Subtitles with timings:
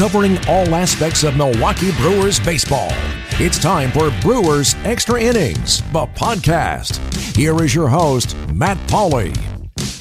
[0.00, 2.88] covering all aspects of Milwaukee Brewers baseball.
[3.32, 6.96] It's time for Brewers Extra Innings, the podcast.
[7.36, 9.36] Here is your host, Matt Pauley.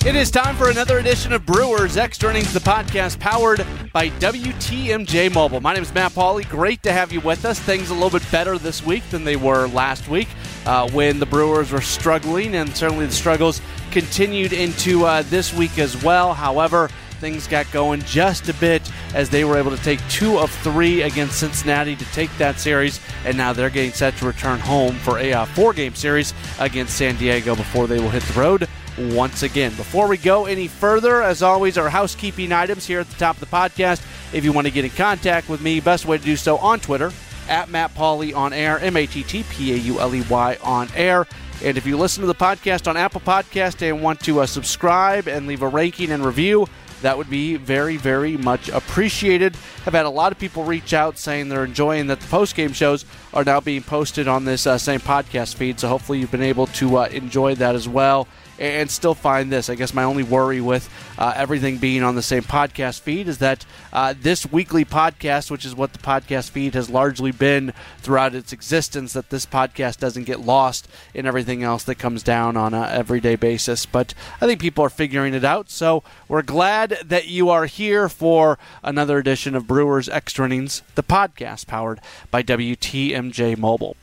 [0.06, 5.34] It is time for another edition of Brewers Extra Innings, the podcast powered by WTMJ
[5.34, 5.60] Mobile.
[5.60, 6.48] My name is Matt Pauley.
[6.48, 7.60] Great to have you with us.
[7.60, 10.30] Things a little bit better this week than they were last week
[10.66, 13.62] uh, when the Brewers were struggling, and certainly the struggles
[13.92, 16.34] continued into uh, this week as well.
[16.34, 18.82] However, things got going just a bit
[19.14, 23.00] as they were able to take two of three against Cincinnati to take that series,
[23.26, 26.98] and now they're getting set to return home for a uh, four game series against
[26.98, 28.68] San Diego before they will hit the road
[29.16, 29.74] once again.
[29.76, 33.40] Before we go any further, as always, our housekeeping items here at the top of
[33.40, 34.02] the podcast.
[34.34, 36.80] If you want to get in contact with me, best way to do so on
[36.80, 37.12] Twitter
[37.48, 40.58] at Matt Pauley on air, M A T T P A U L E Y
[40.64, 41.28] on air.
[41.64, 45.28] And if you listen to the podcast on Apple Podcast and want to uh, subscribe
[45.28, 46.68] and leave a ranking and review,
[47.02, 49.56] that would be very, very much appreciated.
[49.86, 52.74] I've had a lot of people reach out saying they're enjoying that the post game
[52.74, 55.80] shows are now being posted on this uh, same podcast feed.
[55.80, 58.28] So hopefully you've been able to uh, enjoy that as well
[58.60, 59.70] and still find this.
[59.70, 63.38] I guess my only worry with uh, everything being on the same podcast feed is
[63.38, 68.36] that uh, this weekly podcast, which is what the podcast feed has largely been throughout
[68.36, 72.74] its existence, that this podcast doesn't get lost in everything else that comes down on
[72.74, 73.86] an everyday basis.
[73.86, 75.70] But I think people are figuring it out.
[75.70, 81.04] So we're glad that you are here for another edition of Brewers Extra Innings, the
[81.04, 83.96] podcast powered by WTMJ Mobile.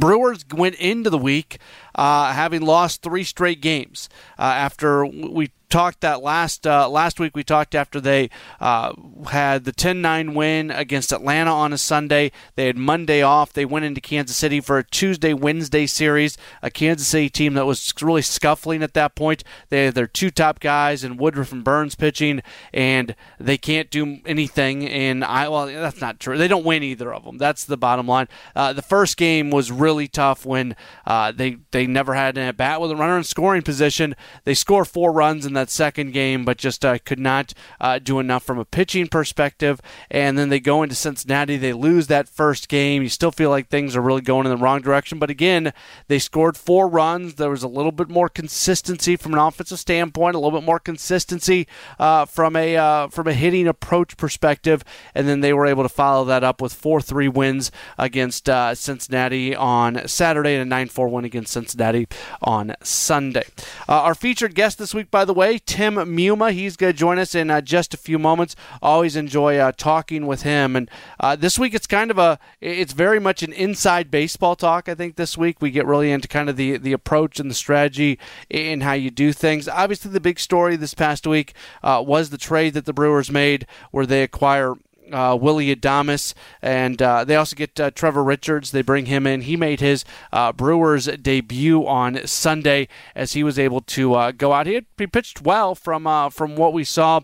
[0.00, 1.58] Brewers went into the week
[1.94, 7.34] uh, having lost three straight games uh, after we talked that last uh, last week.
[7.34, 8.28] We talked after they
[8.60, 8.92] uh,
[9.30, 12.30] had the 10-9 win against Atlanta on a Sunday.
[12.56, 13.54] They had Monday off.
[13.54, 16.36] They went into Kansas City for a Tuesday Wednesday series.
[16.60, 19.44] A Kansas City team that was really scuffling at that point.
[19.70, 22.42] They had their two top guys in Woodruff and Burns pitching,
[22.74, 24.86] and they can't do anything.
[24.86, 26.36] And I well, that's not true.
[26.36, 27.38] They don't win either of them.
[27.38, 28.28] That's the bottom line.
[28.54, 32.58] Uh, the first game was really tough when uh, they they never had an at
[32.58, 34.14] bat with a runner in scoring position.
[34.44, 38.18] They score four runs in that second game, but just uh, could not uh, do
[38.18, 39.80] enough from a pitching perspective.
[40.10, 41.56] And then they go into Cincinnati.
[41.56, 43.02] They lose that first game.
[43.02, 45.20] You still feel like things are really going in the wrong direction.
[45.20, 45.72] But again,
[46.08, 47.34] they scored four runs.
[47.34, 50.80] There was a little bit more consistency from an offensive standpoint, a little bit more
[50.80, 51.68] consistency
[52.00, 54.82] uh, from a uh, from a hitting approach perspective.
[55.14, 58.74] And then they were able to follow that up with four three wins against uh,
[58.74, 62.08] Cincinnati on Saturday and a nine four win against Cincinnati
[62.42, 63.44] on Sunday.
[63.88, 66.52] Uh, our featured guest this week, by the way, Tim Muma.
[66.52, 68.56] He's going to join us in uh, just a few moments.
[68.80, 70.76] Always enjoy uh, talking with him.
[70.76, 70.90] And
[71.20, 74.88] uh, this week, it's kind of a, it's very much an inside baseball talk.
[74.88, 77.54] I think this week we get really into kind of the the approach and the
[77.54, 78.18] strategy
[78.50, 79.68] in how you do things.
[79.68, 83.66] Obviously, the big story this past week uh, was the trade that the Brewers made,
[83.90, 84.74] where they acquire
[85.12, 88.70] uh, Willy Adames, and uh, they also get uh, Trevor Richards.
[88.70, 89.42] They bring him in.
[89.42, 94.52] He made his uh, Brewers debut on Sunday as he was able to uh, go
[94.52, 94.66] out.
[94.66, 97.20] He, had, he pitched well from uh, from what we saw.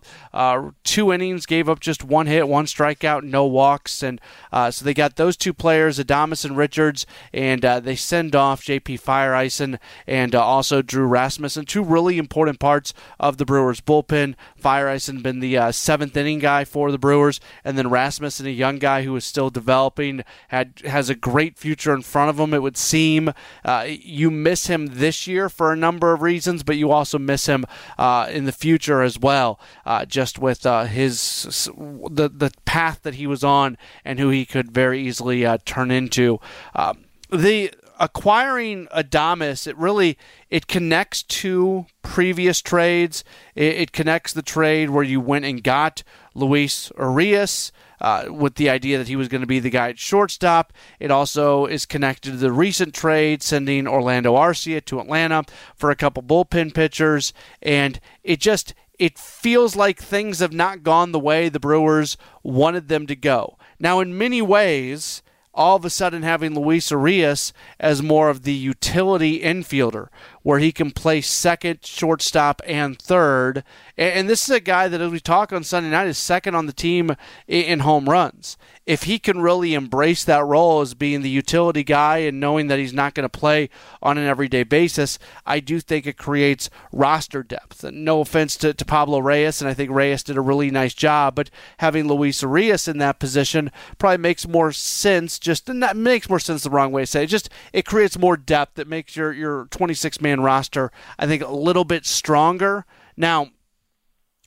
[0.84, 4.20] two innings, gave up just one hit, one strikeout, no walks, and
[4.52, 8.98] so they got those two players, Adames and Richards, and they send off J.P.
[8.98, 14.34] Feyereisen and also Drew Rasmussen, two really important parts of the Brewers bullpen.
[14.60, 19.02] Feyereisen been the seventh inning guy for the Brewers, and then Rasmussen, a young guy
[19.02, 22.52] who is still developing, had has a great future in front of him.
[22.52, 23.32] It would seem
[23.64, 27.46] uh, you miss him this year for a number of reasons, but you also miss
[27.46, 27.64] him
[27.96, 29.60] uh, in the future as well.
[29.86, 34.44] Uh, just with uh, his the the path that he was on and who he
[34.44, 36.40] could very easily uh, turn into.
[36.74, 40.18] Um, the acquiring Adames, it really
[40.50, 43.24] it connects to previous trades.
[43.54, 46.02] It, it, connects the trade where you went and got
[46.34, 47.72] Luis Urias.
[48.00, 50.72] Uh, with the idea that he was going to be the guy at shortstop.
[51.00, 55.42] It also is connected to the recent trade, sending Orlando Arcia to Atlanta
[55.74, 61.10] for a couple bullpen pitchers, and it just it feels like things have not gone
[61.10, 63.58] the way the Brewers wanted them to go.
[63.78, 65.22] Now, in many ways,
[65.54, 70.08] all of a sudden having Luis Urias as more of the utility infielder,
[70.42, 73.64] where he can play second, shortstop, and third.
[73.96, 76.66] And this is a guy that, as we talk on Sunday night, is second on
[76.66, 78.56] the team in home runs
[78.88, 82.78] if he can really embrace that role as being the utility guy and knowing that
[82.78, 83.68] he's not going to play
[84.02, 87.84] on an everyday basis, I do think it creates roster depth.
[87.84, 90.94] And no offense to, to Pablo Reyes, and I think Reyes did a really nice
[90.94, 91.50] job, but
[91.80, 95.38] having Luis Urias in that position probably makes more sense.
[95.38, 97.26] Just and that makes more sense the wrong way to say it.
[97.26, 98.78] Just it creates more depth.
[98.78, 102.84] It makes your your 26 man roster, I think, a little bit stronger.
[103.16, 103.48] Now,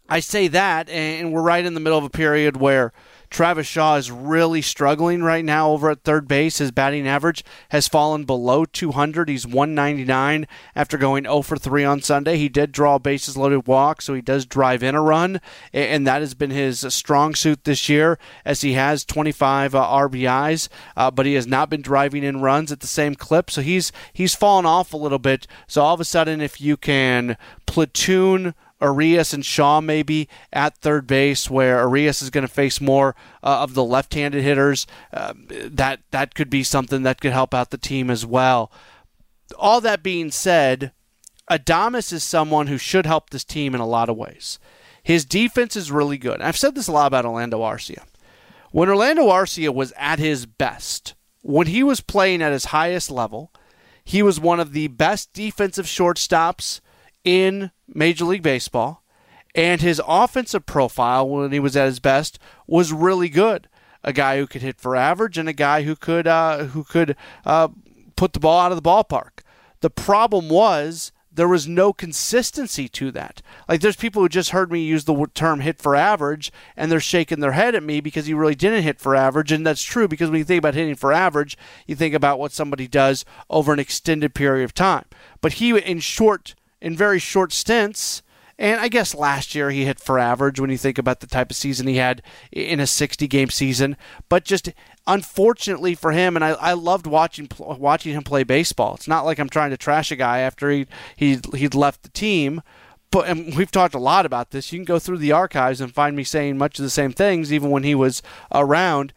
[0.08, 2.92] I say that, and we're right in the middle of a period where
[3.32, 6.58] Travis Shaw is really struggling right now over at third base.
[6.58, 9.30] His batting average has fallen below 200.
[9.30, 10.46] He's 199
[10.76, 12.36] after going 0 for 3 on Sunday.
[12.36, 15.40] He did draw a bases loaded walk, so he does drive in a run,
[15.72, 20.68] and that has been his strong suit this year as he has 25 uh, RBIs,
[20.98, 23.50] uh, but he has not been driving in runs at the same clip.
[23.50, 25.48] So he's he's fallen off a little bit.
[25.68, 31.08] So all of a sudden, if you can platoon Urias and Shaw maybe at third
[31.08, 34.88] base, where Urias is going to face more uh, of the left-handed hitters.
[35.14, 38.72] Uh, that that could be something that could help out the team as well.
[39.58, 40.92] All that being said,
[41.50, 44.58] Adames is someone who should help this team in a lot of ways.
[45.04, 46.42] His defense is really good.
[46.42, 48.04] I've said this a lot about Orlando Arcia.
[48.72, 53.52] When Orlando Arcia was at his best, when he was playing at his highest level,
[54.04, 56.80] he was one of the best defensive shortstops
[57.24, 59.04] in Major League Baseball,
[59.54, 63.68] and his offensive profile when he was at his best was really good.
[64.04, 67.16] A guy who could hit for average and a guy who could uh, who could
[67.46, 67.68] uh,
[68.16, 69.42] put the ball out of the ballpark.
[69.82, 73.42] The problem was there was no consistency to that.
[73.70, 77.00] Like there's people who just heard me use the term hit for average and they're
[77.00, 80.08] shaking their head at me because he really didn't hit for average and that's true
[80.08, 81.58] because when you think about hitting for average,
[81.88, 85.06] you think about what somebody does over an extended period of time.
[85.40, 88.22] But he in short in very short stints.
[88.58, 91.50] And I guess last year he hit for average when you think about the type
[91.50, 93.98] of season he had in a 60 game season.
[94.30, 94.70] But just
[95.08, 98.94] unfortunately for him, and I, I loved watching watching him play baseball.
[98.96, 100.86] It's not like I'm trying to trash a guy after he
[101.16, 102.62] he he'd left the team.
[103.10, 104.72] But and we've talked a lot about this.
[104.72, 107.52] You can go through the archives and find me saying much of the same things,
[107.52, 108.22] even when he was
[108.54, 109.14] around.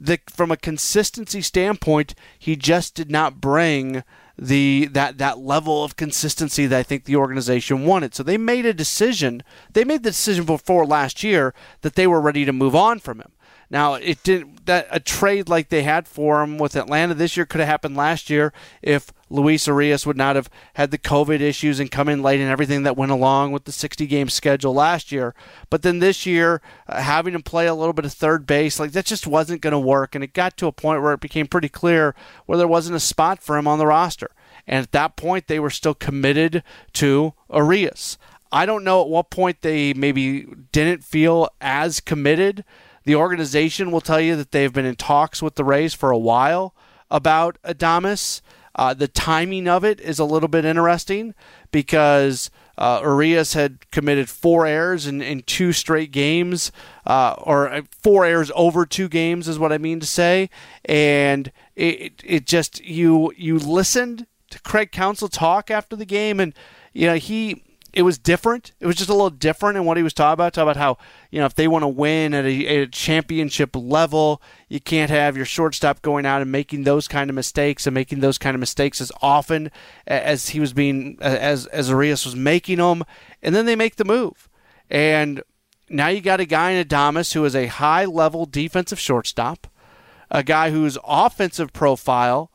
[0.00, 4.02] The, from a consistency standpoint, he just did not bring
[4.38, 8.14] the that that level of consistency that I think the organization wanted.
[8.14, 9.42] So they made a decision.
[9.72, 13.20] They made the decision before last year that they were ready to move on from
[13.20, 13.32] him.
[13.70, 17.46] Now it didn't that a trade like they had for him with Atlanta this year
[17.46, 18.52] could have happened last year
[18.82, 22.50] if Luis Urias would not have had the COVID issues and come in late and
[22.50, 25.34] everything that went along with the 60 game schedule last year.
[25.70, 28.92] But then this year, uh, having him play a little bit of third base, like
[28.92, 30.14] that just wasn't going to work.
[30.14, 32.14] And it got to a point where it became pretty clear
[32.46, 34.30] where there wasn't a spot for him on the roster.
[34.66, 36.62] And at that point, they were still committed
[36.94, 38.18] to Urias.
[38.52, 42.64] I don't know at what point they maybe didn't feel as committed
[43.04, 46.18] the organization will tell you that they've been in talks with the Rays for a
[46.18, 46.74] while
[47.10, 48.40] about Adames.
[48.74, 51.34] Uh, the timing of it is a little bit interesting
[51.70, 53.00] because uh,
[53.52, 56.72] had committed four errors in, in two straight games,
[57.06, 60.48] uh, or uh, four errors over two games is what I mean to say.
[60.84, 66.54] And it, it just you you listened to Craig Counsell talk after the game, and
[66.92, 68.72] you know he it was different.
[68.80, 70.54] It was just a little different in what he was talking about.
[70.54, 70.98] Talk about how
[71.30, 75.36] you know if they want to win at a, a, championship level, you can't have
[75.36, 78.60] your shortstop going out and making those kind of mistakes and making those kind of
[78.60, 79.70] mistakes as often
[80.06, 83.04] as he was being as as Urias was making them.
[83.42, 84.48] And then they make the move,
[84.88, 85.42] and
[85.90, 89.66] now you got a guy in Adames who is a high level defensive shortstop,
[90.30, 92.50] a guy whose offensive profile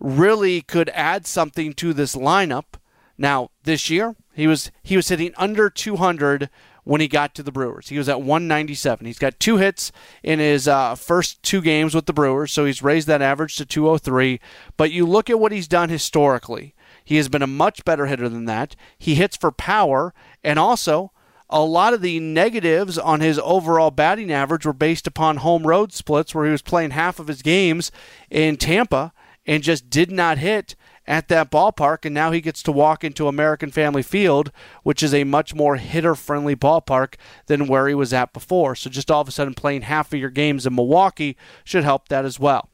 [0.00, 2.77] really could add something to this lineup.
[3.18, 6.48] Now this year he was he was hitting under 200
[6.84, 7.88] when he got to the Brewers.
[7.88, 9.04] He was at 197.
[9.04, 12.82] He's got two hits in his uh, first two games with the Brewers, so he's
[12.82, 14.40] raised that average to 203.
[14.78, 16.74] But you look at what he's done historically.
[17.04, 18.74] He has been a much better hitter than that.
[18.96, 21.12] He hits for power, and also
[21.50, 25.92] a lot of the negatives on his overall batting average were based upon home road
[25.92, 27.90] splits, where he was playing half of his games
[28.30, 29.12] in Tampa
[29.44, 30.74] and just did not hit
[31.08, 35.14] at that ballpark, and now he gets to walk into American Family Field, which is
[35.14, 37.14] a much more hitter friendly ballpark
[37.46, 38.76] than where he was at before.
[38.76, 42.08] So just all of a sudden playing half of your games in Milwaukee should help
[42.08, 42.68] that as well.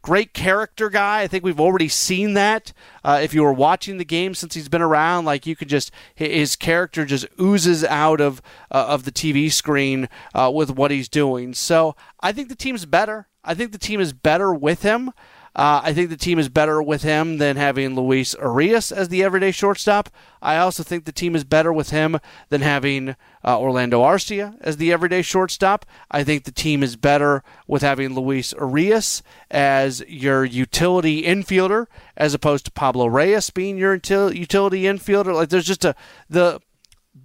[0.00, 1.20] Great character guy.
[1.20, 2.72] I think we've already seen that.
[3.04, 5.90] Uh, if you were watching the game since he's been around, like you could just
[6.14, 11.08] his character just oozes out of uh, of the TV screen uh, with what he's
[11.08, 11.54] doing.
[11.54, 13.28] So I think the team's better.
[13.42, 15.10] I think the team is better with him.
[15.56, 19.22] Uh, I think the team is better with him than having Luis Urias as the
[19.22, 20.08] everyday shortstop.
[20.42, 22.18] I also think the team is better with him
[22.48, 25.86] than having uh, Orlando Arcia as the everyday shortstop.
[26.10, 32.34] I think the team is better with having Luis Urias as your utility infielder as
[32.34, 35.32] opposed to Pablo Reyes being your utility infielder.
[35.32, 35.94] Like there's just a
[36.28, 36.60] the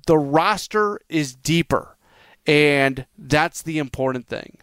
[0.05, 1.98] the roster is deeper,
[2.45, 4.59] and that's the important thing.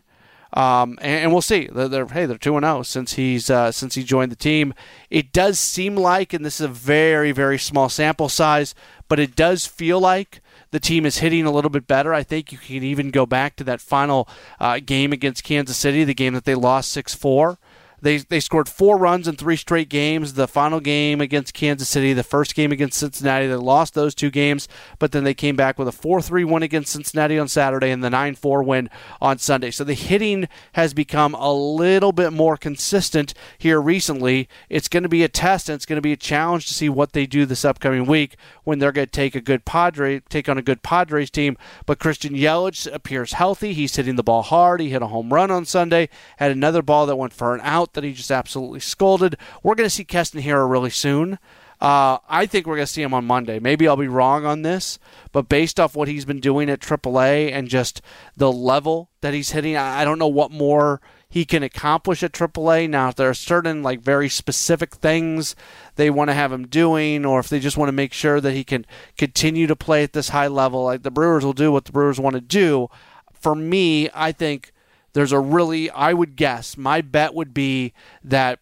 [0.56, 1.68] Um, and, and, we'll see.
[1.70, 4.36] They're, they're hey, they're two and zero oh since he's uh, since he joined the
[4.36, 4.72] team.
[5.10, 8.74] It does seem like, and this is a very very small sample size,
[9.06, 12.14] but it does feel like the team is hitting a little bit better.
[12.14, 16.04] I think you can even go back to that final uh, game against Kansas City,
[16.04, 17.58] the game that they lost 6 4.
[18.00, 20.34] They, they scored four runs in three straight games.
[20.34, 24.30] The final game against Kansas City, the first game against Cincinnati, they lost those two
[24.30, 27.90] games, but then they came back with a 4 3 win against Cincinnati on Saturday
[27.90, 29.70] and the 9 4 win on Sunday.
[29.70, 34.48] So the hitting has become a little bit more consistent here recently.
[34.68, 36.88] It's going to be a test and it's going to be a challenge to see
[36.88, 40.48] what they do this upcoming week when they're going to take a good Padre, take
[40.48, 41.56] on a good Padres team.
[41.86, 43.72] But Christian Yelich appears healthy.
[43.72, 44.80] He's hitting the ball hard.
[44.80, 47.85] He hit a home run on Sunday, had another ball that went for an out
[47.94, 49.36] that he just absolutely scolded.
[49.62, 51.38] We're going to see Keston Hiura really soon.
[51.80, 53.58] Uh, I think we're going to see him on Monday.
[53.58, 54.98] Maybe I'll be wrong on this,
[55.32, 58.00] but based off what he's been doing at AAA and just
[58.34, 62.88] the level that he's hitting, I don't know what more he can accomplish at AAA.
[62.88, 65.54] Now, if there are certain like very specific things
[65.96, 68.52] they want to have him doing, or if they just want to make sure that
[68.52, 68.86] he can
[69.18, 72.18] continue to play at this high level, like the Brewers will do what the Brewers
[72.18, 72.88] want to do.
[73.34, 74.72] For me, I think
[75.16, 78.58] there's a really, I would guess, my bet would be that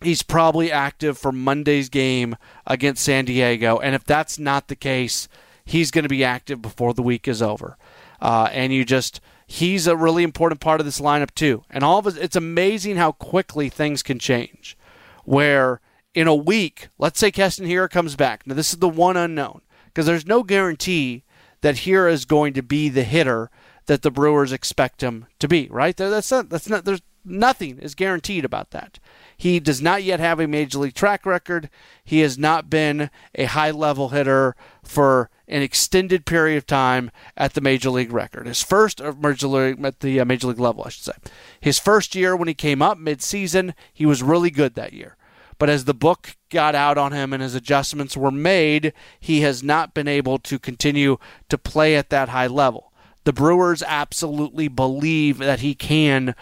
[0.00, 2.34] he's probably active for Monday's game
[2.66, 3.76] against San Diego.
[3.76, 5.28] And if that's not the case,
[5.66, 7.76] he's going to be active before the week is over.
[8.22, 11.62] Uh, and you just, he's a really important part of this lineup too.
[11.68, 14.78] And all of us, it's amazing how quickly things can change.
[15.26, 15.82] Where
[16.14, 18.46] in a week, let's say Keston Hiura comes back.
[18.46, 21.24] Now, this is the one unknown because there's no guarantee
[21.60, 23.50] that Hiura is going to be the hitter
[23.86, 25.96] that the Brewers expect him to be, right?
[25.96, 28.98] That's not, that's not, there's nothing is guaranteed about that.
[29.36, 31.68] He does not yet have a major league track record.
[32.04, 37.54] He has not been a high level hitter for an extended period of time at
[37.54, 38.46] the major league record.
[38.46, 41.30] His first uh, major league at the uh, major league level, I should say.
[41.60, 45.16] His first year when he came up mid-season, he was really good that year.
[45.58, 49.62] But as the book got out on him and his adjustments were made, he has
[49.62, 52.85] not been able to continue to play at that high level
[53.26, 56.36] the Brewers absolutely believe that he can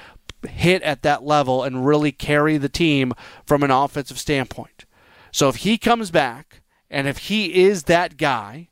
[0.47, 3.14] hit at that level and really carry the team
[3.47, 4.85] from an offensive standpoint.
[5.33, 6.61] So if he comes back
[6.91, 8.69] and if he is that guy,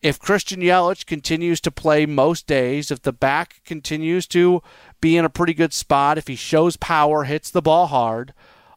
[0.00, 4.62] if Christian Yelich continues to play most days, if the back continues to
[5.00, 8.32] be in a pretty good spot, if he shows power, hits the ball hard,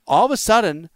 [0.08, 0.90] all of a sudden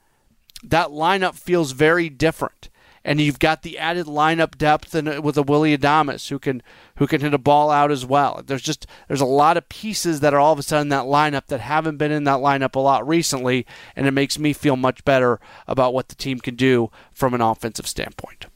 [0.64, 2.72] that lineup feels very different
[3.06, 6.62] and you've got the added lineup depth and uh, with a Willy Adames who can
[6.98, 8.42] who can hit a ball out as well.
[8.46, 11.06] There's just there's a lot of pieces that are all of a sudden in that
[11.06, 14.76] lineup that haven't been in that lineup a lot recently, and it makes me feel
[14.76, 18.48] much better about what the team can do from an offensive standpoint.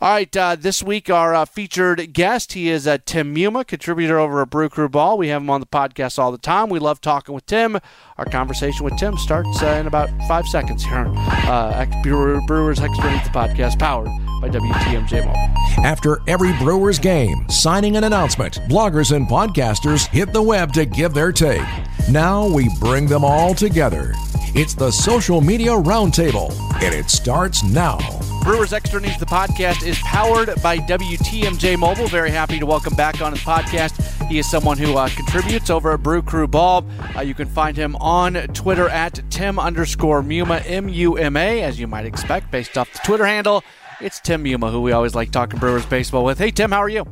[0.00, 4.16] All right, uh, this week our uh, featured guest, he is uh, Tim Muma, contributor
[4.16, 5.18] over at Brew Crew Ball.
[5.18, 6.68] We have him on the podcast all the time.
[6.68, 7.78] We love talking with Tim.
[8.16, 13.08] Our conversation with Tim starts uh, in about five seconds here on uh, Brewers Extra
[13.10, 14.08] Innings Podcast, powered
[14.40, 15.84] by WTMJ Mobile.
[15.84, 21.14] After every Brewers game, signing an announcement, bloggers and podcasters hit the web to give
[21.14, 21.62] their take.
[22.08, 24.12] Now we bring them all together.
[24.54, 26.52] It's the Social Media Roundtable,
[26.82, 27.98] and it starts now.
[28.42, 32.08] Brewers Extra Innings, the podcast, is powered by WTMJ Mobile.
[32.08, 34.02] Very happy to welcome back on the podcast.
[34.28, 36.84] He is someone who uh, contributes over at Brew Crew Ball.
[37.14, 41.62] Uh, you can find him on Twitter at Tim underscore Muma, M U M A,
[41.62, 43.62] as you might expect, based off the Twitter handle.
[44.00, 46.38] It's Tim Muma, who we always like talking Brewers baseball with.
[46.38, 47.04] Hey, Tim, how are you?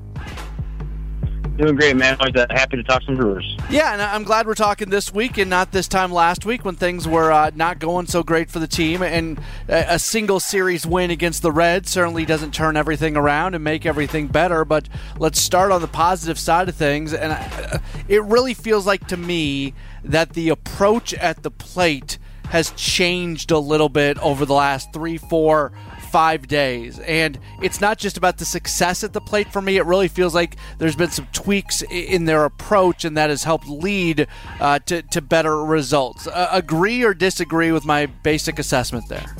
[1.57, 2.16] Doing great, man.
[2.21, 3.57] Always uh, happy to talk some Brewers.
[3.69, 6.76] Yeah, and I'm glad we're talking this week and not this time last week when
[6.76, 9.02] things were uh, not going so great for the team.
[9.02, 13.85] And a single series win against the Reds certainly doesn't turn everything around and make
[13.85, 14.64] everything better.
[14.64, 14.88] But
[15.19, 17.12] let's start on the positive side of things.
[17.12, 19.75] And uh, it really feels like to me
[20.05, 22.19] that the approach at the plate
[22.50, 25.73] has changed a little bit over the last three, four
[26.16, 26.99] five days.
[27.00, 29.76] And it's not just about the success at the plate for me.
[29.76, 33.68] It really feels like there's been some tweaks in their approach, and that has helped
[33.68, 34.26] lead
[34.58, 36.26] uh, to, to better results.
[36.26, 39.37] Uh, agree or disagree with my basic assessment there?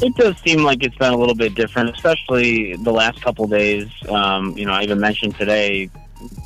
[0.00, 3.88] It does seem like it's been a little bit different, especially the last couple days.
[4.08, 5.90] Um, you know, I even mentioned today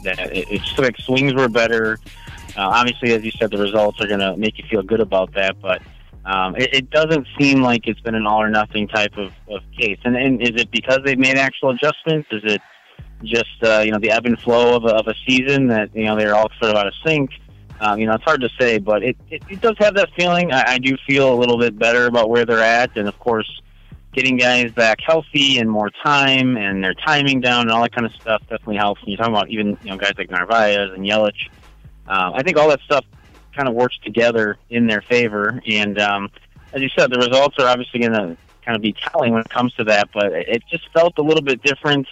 [0.03, 1.99] that it, it like swings were better.
[2.57, 5.35] Uh, obviously, as you said, the results are going to make you feel good about
[5.35, 5.83] that, but
[6.27, 9.63] um, it, it doesn't seem like it's been an all or nothing type of, of
[9.79, 9.99] case.
[10.05, 12.29] And, and is it because they've made actual adjustments?
[12.33, 12.61] Is it
[13.23, 16.05] just uh, you know the ebb and flow of a, of a season that you
[16.05, 17.31] know they're all sort of out of sync?
[17.79, 20.51] Um, you know, it's hard to say, but it, it, it does have that feeling.
[20.51, 23.49] I, I do feel a little bit better about where they're at, and of course,
[24.13, 28.07] getting guys back healthy and more time and their timing down and all that kind
[28.07, 29.01] of stuff definitely helps.
[29.03, 31.51] And you're talking about even you know guys like Narvaez and Yelich.
[32.09, 33.05] Uh, I think all that stuff
[33.57, 35.61] kind of works together in their favor.
[35.67, 36.31] And um,
[36.73, 39.49] as you said, the results are obviously going to kind of be telling when it
[39.49, 42.07] comes to that, but it just felt a little bit different.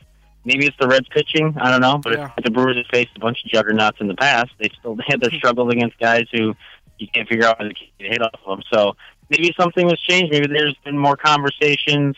[0.45, 1.57] Maybe it's the Reds pitching.
[1.61, 2.31] I don't know, but Yeah.
[2.43, 4.51] the Brewers have faced a bunch of juggernauts in the past.
[4.59, 6.55] They still had their struggles against guys who
[6.99, 8.63] you can't figure out how to hit off of them.
[8.73, 8.97] So
[9.31, 10.33] maybe something was changed.
[10.33, 12.15] Maybe there's been more conversations,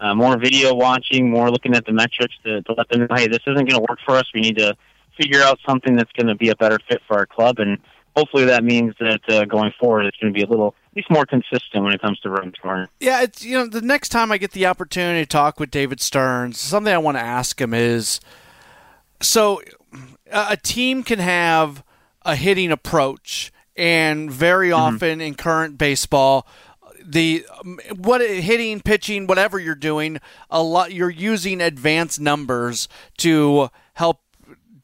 [0.00, 3.26] uh, more video watching, more looking at the metrics to, to let them know, hey,
[3.26, 4.24] this isn't going to work for us.
[4.34, 4.76] We need to
[5.20, 7.58] figure out something that's going to be a better fit for our club.
[7.58, 7.78] And
[8.16, 11.10] hopefully that means that uh, going forward, it's going to be a little, at least
[11.10, 12.88] more consistent when it comes to run scoring.
[13.00, 16.00] Yeah, it's you know the next time I get the opportunity to talk with David
[16.00, 18.20] Stearns, something I want to ask him is,
[19.20, 19.62] so
[20.30, 21.82] a team can have
[22.22, 26.46] a hitting approach, and very often in current baseball,
[27.04, 27.44] the
[27.96, 32.88] what hitting, pitching, whatever you're doing, a lot you're using advanced numbers
[33.18, 34.20] to help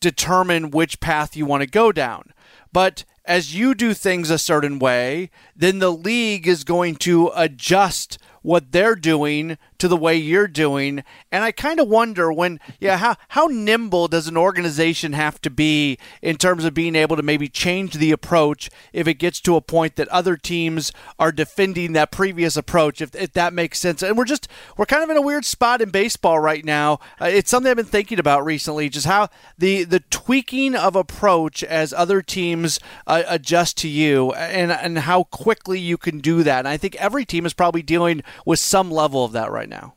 [0.00, 2.32] determine which path you want to go down.
[2.73, 8.18] But as you do things a certain way, then the league is going to adjust
[8.42, 11.04] what they're doing to the way you're doing.
[11.30, 15.50] And I kind of wonder when, yeah, how, how nimble does an organization have to
[15.50, 19.57] be in terms of being able to maybe change the approach if it gets to
[19.57, 24.02] a point that other teams are defending that previous approach, if, if that makes sense.
[24.02, 26.99] And we're just, we're kind of in a weird spot in baseball right now.
[27.21, 31.62] Uh, it's something I've been thinking about recently, just how the, the tweaking of approach
[31.62, 36.61] as other teams uh, adjust to you and, and how quickly you can do that.
[36.61, 39.95] And I think every team is probably dealing with some level of that right now.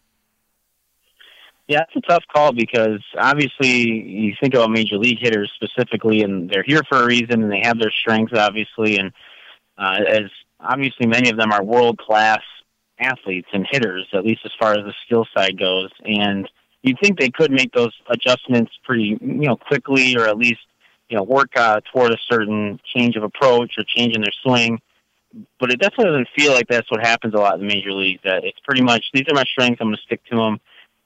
[1.67, 6.49] Yeah, it's a tough call because obviously you think about major league hitters specifically, and
[6.49, 9.13] they're here for a reason, and they have their strengths, obviously, and
[9.77, 10.23] uh, as
[10.59, 12.41] obviously many of them are world class
[12.99, 16.49] athletes and hitters, at least as far as the skill side goes, and
[16.81, 20.61] you'd think they could make those adjustments pretty, you know, quickly, or at least
[21.09, 24.81] you know work uh, toward a certain change of approach or change in their swing.
[25.59, 28.21] But it definitely doesn't feel like that's what happens a lot in the major leagues.
[28.23, 29.81] That it's pretty much these are my strengths.
[29.81, 30.59] I'm going to stick to them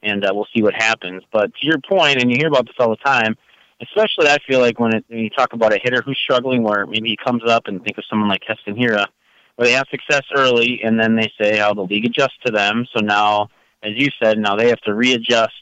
[0.05, 1.23] and uh, we'll see what happens.
[1.31, 3.35] But to your point, and you hear about this all the time,
[3.81, 6.85] especially I feel like when, it, when you talk about a hitter who's struggling, where
[6.85, 9.07] maybe he comes up and think of someone like Keston Hiura,
[9.55, 12.85] where they have success early, and then they say how the league adjusts to them.
[12.95, 13.49] So now,
[13.83, 15.53] as you said, now they have to readjust,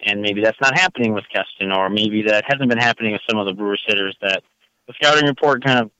[0.00, 3.38] and maybe that's not happening with Keston, or maybe that hasn't been happening with some
[3.38, 4.16] of the Brewers hitters.
[4.20, 4.42] That
[4.88, 5.90] the scouting report kind of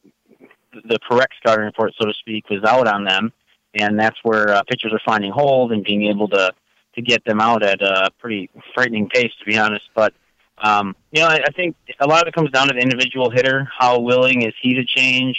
[0.84, 3.32] the correct scouting report, so to speak, was out on them,
[3.74, 6.52] and that's where uh, pitchers are finding holes and being able to
[6.94, 9.84] to get them out at a pretty frightening pace, to be honest.
[9.94, 10.14] But
[10.58, 13.30] um, you know, I, I think a lot of it comes down to the individual
[13.30, 13.68] hitter.
[13.78, 15.36] How willing is he to change?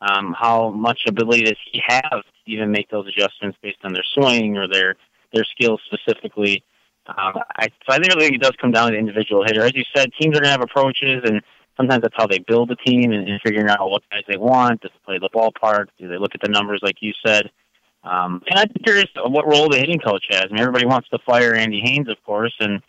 [0.00, 4.04] Um, how much ability does he have to even make those adjustments based on their
[4.14, 4.96] swing or their
[5.32, 6.62] their skills specifically?
[7.06, 9.62] Um, I, so I think it does come down to the individual hitter.
[9.62, 11.40] As you said, teams are going to have approaches, and
[11.76, 14.80] sometimes that's how they build a team and, and figuring out what guys they want.
[14.80, 15.86] Does play the ballpark?
[15.98, 17.50] Do they look at the numbers like you said?
[18.02, 20.44] Um, and I'm curious what role the hitting coach has.
[20.44, 22.80] I mean, everybody wants to fire Andy Haines, of course, and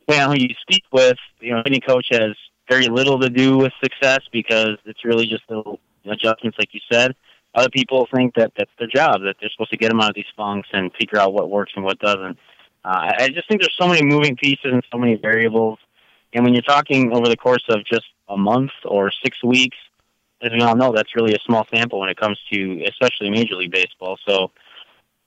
[0.00, 2.32] depending on who you speak with, you know, hitting coach has
[2.68, 7.14] very little to do with success because it's really just little adjustments, like you said.
[7.54, 10.14] Other people think that that's their job, that they're supposed to get them out of
[10.14, 12.38] these funks and figure out what works and what doesn't.
[12.84, 15.78] Uh, I just think there's so many moving pieces and so many variables.
[16.34, 19.76] And when you're talking over the course of just a month or six weeks,
[20.42, 23.56] as we all know, that's really a small sample when it comes to especially Major
[23.56, 24.18] League Baseball.
[24.26, 24.50] So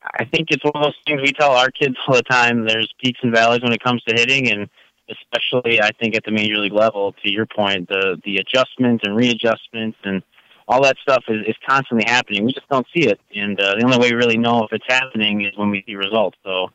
[0.04, 2.66] I think it's one of those things we tell our kids all the time.
[2.66, 4.70] There's peaks and valleys when it comes to hitting, and
[5.10, 7.14] especially I think at the Major League level.
[7.24, 10.24] To your point, the the adjustments and readjustments and
[10.68, 12.46] all that stuff is, is constantly happening.
[12.46, 14.86] We just don't see it, and uh, the only way we really know if it's
[14.88, 16.38] happening is when we see results.
[16.44, 16.70] So.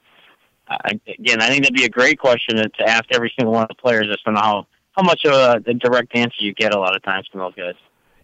[0.69, 3.62] I, again, I think that'd be a great question to, to ask every single one
[3.62, 6.74] of the players as to how how much of a, a direct answer you get
[6.74, 7.74] a lot of times from those guys.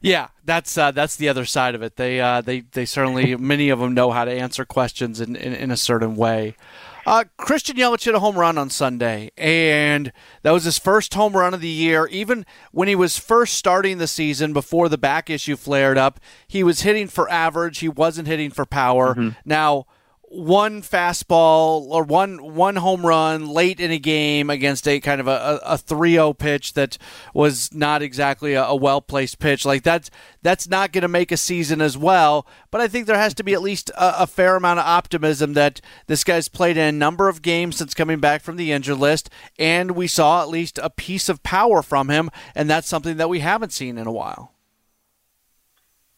[0.00, 1.96] Yeah, that's uh, that's the other side of it.
[1.96, 5.54] They uh, they they certainly many of them know how to answer questions in, in,
[5.54, 6.56] in a certain way.
[7.04, 11.37] Uh, Christian Yelich hit a home run on Sunday, and that was his first home
[11.37, 12.06] run of the year.
[12.08, 16.62] Even when he was first starting the season before the back issue flared up, he
[16.62, 17.78] was hitting for average.
[17.78, 19.14] He wasn't hitting for power.
[19.14, 19.30] Mm-hmm.
[19.44, 19.87] Now
[20.33, 25.29] one fastball or one one home run late in a game against a kind of
[25.29, 26.97] a, a 3-0 pitch that
[27.35, 31.31] was not exactly a, a well placed pitch like that's that's not going to make
[31.31, 34.27] a season as well but I think there has to be at least a, a,
[34.27, 38.18] fair amount of optimism that this guy's played in a number of games since coming
[38.18, 42.09] back from the injured list and we saw at least a piece of power from
[42.09, 44.55] him and that's something that we haven't seen in a while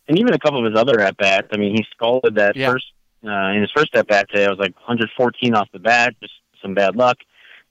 [0.06, 2.70] and even a couple of his other at bats I mean he scalded that Yeah.
[2.70, 2.84] first
[3.26, 6.34] uh, in his first at bat today, I was like 114 off the bat, just
[6.60, 7.18] some bad luck.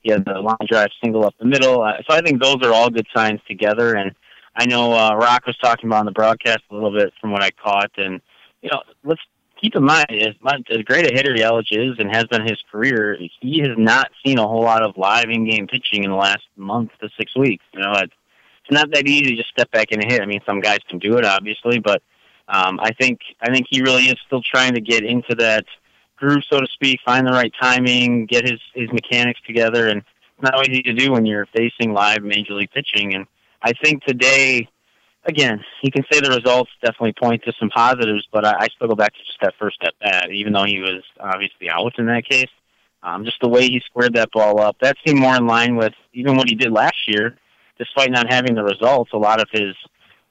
[0.02, 1.82] He had the line drive single up the middle.
[1.82, 3.96] Uh, so I think those are all good signs together.
[3.96, 4.12] And
[4.56, 7.42] I know uh, Rock was talking about on the broadcast a little bit from what
[7.42, 7.92] I caught.
[7.98, 8.22] And,
[8.62, 9.22] you know, let's
[9.62, 12.62] keep in mind, as, much, as great a hitter Yelich is and has been his
[12.70, 16.44] career, he has not seen a whole lot of live in-game pitching in the last
[16.58, 17.64] month to six weeks.
[17.74, 18.14] You know, it's,
[18.64, 20.22] it's not that easy to just step back and hit.
[20.22, 22.04] I mean, some guys can do it, obviously, but
[22.48, 25.66] um, I think I think he really is still trying to get into that
[26.18, 30.42] groove, so to speak, find the right timing, get his his mechanics together, and it's
[30.42, 33.16] not easy to do when you're facing live major league pitching.
[33.16, 33.26] And
[33.62, 34.68] I think today
[35.26, 38.88] again, you can say the results definitely point to some positives, but I, I still
[38.88, 42.06] go back to just that first at bat, even though he was obviously out in
[42.08, 42.50] that case.
[43.02, 45.94] Um, just the way he squared that ball up, that seemed more in line with
[46.14, 47.38] even what he did last year,
[47.78, 49.12] despite not having the results.
[49.12, 49.76] A lot of his,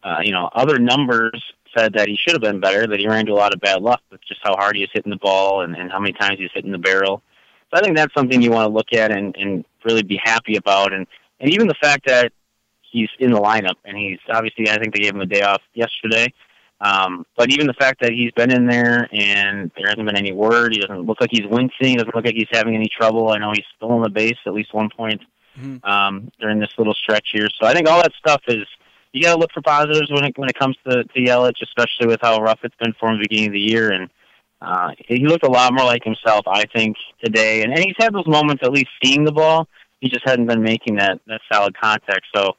[0.03, 1.43] uh, you know, other numbers
[1.77, 3.83] said that he should have been better, that he ran into a lot of bad
[3.83, 6.39] luck with just how hard he was hitting the ball and, and how many times
[6.39, 7.23] he's hitting the barrel.
[7.71, 10.57] So I think that's something you want to look at and, and really be happy
[10.57, 10.93] about.
[10.93, 11.07] And,
[11.41, 12.33] and even the fact that
[12.83, 15.63] he's in the lineup, and he's obviously I think they gave him a day off
[15.75, 16.33] yesterday.
[16.81, 20.33] Um, but even the fact that he's been in there and there hasn't been any
[20.33, 23.31] word, he doesn't look like he's wincing, he doesn't look like he's having any trouble.
[23.31, 25.23] I know he's still on the base at least one point
[25.59, 25.89] mm-hmm.
[25.89, 27.49] um, during this little stretch here.
[27.61, 28.67] So I think all that stuff is
[29.13, 32.07] you got to look for positives when it when it comes to to Yelich, especially
[32.07, 33.91] with how rough it's been for him beginning of the year.
[33.91, 34.11] And
[34.61, 37.63] uh, he looked a lot more like himself, I think, today.
[37.63, 39.69] And, and he's had those moments at least seeing the ball.
[40.01, 42.27] He just hadn't been making that that solid contact.
[42.35, 42.53] So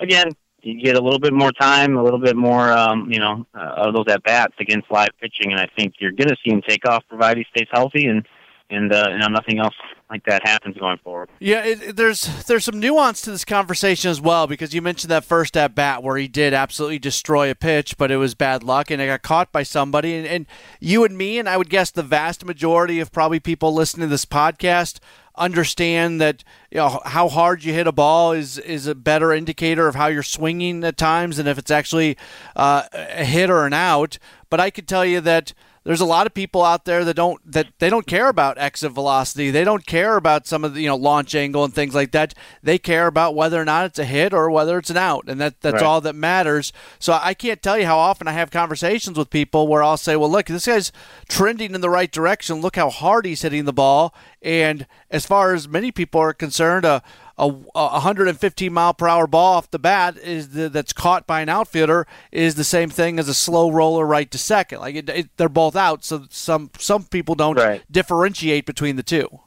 [0.00, 3.46] again, you get a little bit more time, a little bit more, um, you know,
[3.54, 6.52] uh, of those at bats against live pitching, and I think you're going to see
[6.52, 8.26] him take off, provided he stays healthy, and
[8.68, 9.74] and uh, you know nothing else
[10.10, 11.30] like that happens going forward.
[11.38, 15.24] Yeah, it, there's there's some nuance to this conversation as well because you mentioned that
[15.24, 18.90] first at bat where he did absolutely destroy a pitch, but it was bad luck
[18.90, 20.14] and it got caught by somebody.
[20.14, 20.46] And, and
[20.80, 24.10] you and me, and I would guess the vast majority of probably people listening to
[24.10, 24.98] this podcast
[25.36, 29.88] understand that you know how hard you hit a ball is is a better indicator
[29.88, 32.16] of how you're swinging at times than if it's actually
[32.56, 34.18] uh, a hit or an out.
[34.50, 37.40] But I could tell you that there's a lot of people out there that don't
[37.50, 39.50] that they don't care about exit velocity.
[39.50, 42.34] They don't care about some of the you know launch angle and things like that.
[42.62, 45.40] They care about whether or not it's a hit or whether it's an out, and
[45.40, 45.82] that that's right.
[45.82, 46.72] all that matters.
[46.98, 50.16] So I can't tell you how often I have conversations with people where I'll say,
[50.16, 50.92] "Well, look, this guy's
[51.28, 52.60] trending in the right direction.
[52.60, 56.84] Look how hard he's hitting the ball." And as far as many people are concerned,
[56.84, 57.02] a
[57.40, 61.40] a, a 115 mile per hour ball off the bat is the, that's caught by
[61.40, 64.80] an outfielder is the same thing as a slow roller right to second.
[64.80, 67.82] Like it, it, they're both out, so some some people don't right.
[67.90, 69.40] differentiate between the two.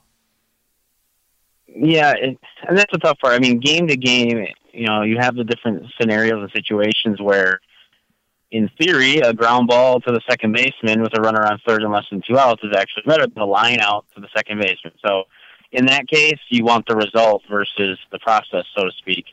[1.75, 3.33] Yeah, it, and that's a tough part.
[3.33, 7.59] I mean, game to game, you know, you have the different scenarios and situations where,
[8.51, 11.91] in theory, a ground ball to the second baseman with a runner on third and
[11.91, 14.93] less than two outs is actually better than a line out to the second baseman.
[15.03, 15.23] So
[15.71, 19.25] in that case, you want the result versus the process, so to speak.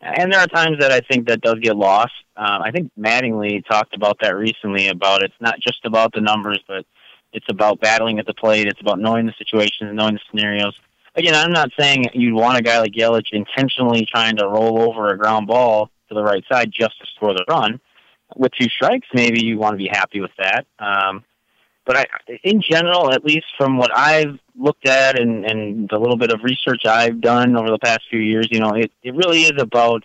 [0.00, 2.12] And there are times that I think that does get lost.
[2.36, 4.88] Um, I think Mattingly talked about that recently.
[4.88, 6.86] About it's not just about the numbers, but
[7.32, 8.66] it's about battling at the plate.
[8.66, 10.74] It's about knowing the situations, knowing the scenarios.
[11.14, 15.08] Again, I'm not saying you'd want a guy like Yelich intentionally trying to roll over
[15.08, 17.80] a ground ball to the right side just to score the run.
[18.34, 20.66] With two strikes, maybe you want to be happy with that.
[20.78, 21.24] Um,
[21.84, 22.06] but I,
[22.44, 26.44] in general, at least from what I've looked at and, and the little bit of
[26.44, 30.04] research I've done over the past few years, you know, it, it really is about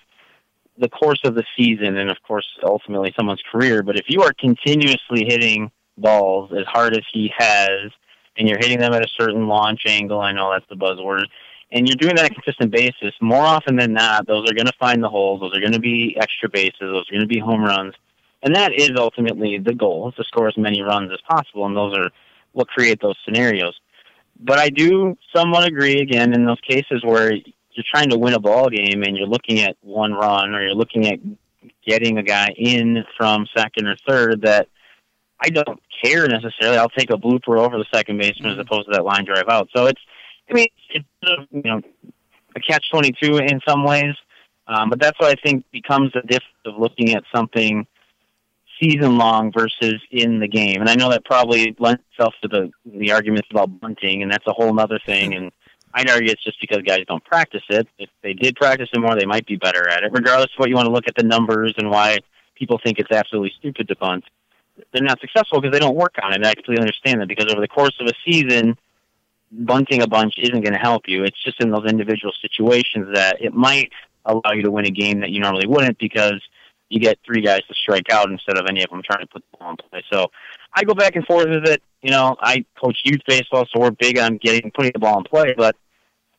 [0.78, 3.84] the course of the season and, of course, ultimately someone's career.
[3.84, 7.92] But if you are continuously hitting balls as hard as he has,
[8.38, 11.26] and you're hitting them at a certain launch angle, I know that's the buzzword,
[11.72, 14.68] and you're doing that on a consistent basis, more often than not, those are going
[14.68, 15.42] to find the holes.
[15.42, 16.80] Those are going to be extra bases.
[16.80, 17.94] Those are going to be home runs.
[18.44, 21.76] And that is ultimately the goal, is to score as many runs as possible, and
[21.76, 22.10] those are
[22.54, 23.76] what create those scenarios.
[24.40, 28.40] But I do somewhat agree again in those cases where you're trying to win a
[28.40, 31.20] ball game and you're looking at one run or you're looking at
[31.86, 34.68] getting a guy in from second or third that
[35.40, 36.78] I don't care necessarily.
[36.78, 39.70] I'll take a blooper over the second baseman as opposed to that line drive out.
[39.76, 40.02] So it's,
[40.50, 41.06] I mean, it's
[41.52, 41.82] you know
[42.56, 44.16] a catch twenty two in some ways,
[44.68, 47.86] um, but that's what I think becomes the difference of looking at something
[48.80, 50.82] season long versus in the game.
[50.82, 54.46] And I know that probably lends itself to the the arguments about bunting, and that's
[54.48, 55.34] a whole other thing.
[55.34, 55.52] And
[55.94, 57.88] I'd argue it's just because guys don't practice it.
[57.98, 60.12] If they did practice it more, they might be better at it.
[60.12, 62.20] Regardless of what you want to look at the numbers and why
[62.56, 64.24] people think it's absolutely stupid to bunt,
[64.92, 66.38] they're not successful because they don't work on it.
[66.38, 68.78] And I completely understand that because over the course of a season,
[69.52, 71.24] bunting a bunch isn't going to help you.
[71.24, 73.92] It's just in those individual situations that it might
[74.26, 76.42] allow you to win a game that you normally wouldn't because–
[76.90, 79.44] you get three guys to strike out instead of any of them trying to put
[79.52, 80.04] the ball in play.
[80.12, 80.28] So
[80.74, 81.82] I go back and forth with it.
[82.02, 85.24] You know, I coach youth baseball, so we're big on getting putting the ball in
[85.24, 85.54] play.
[85.58, 85.76] But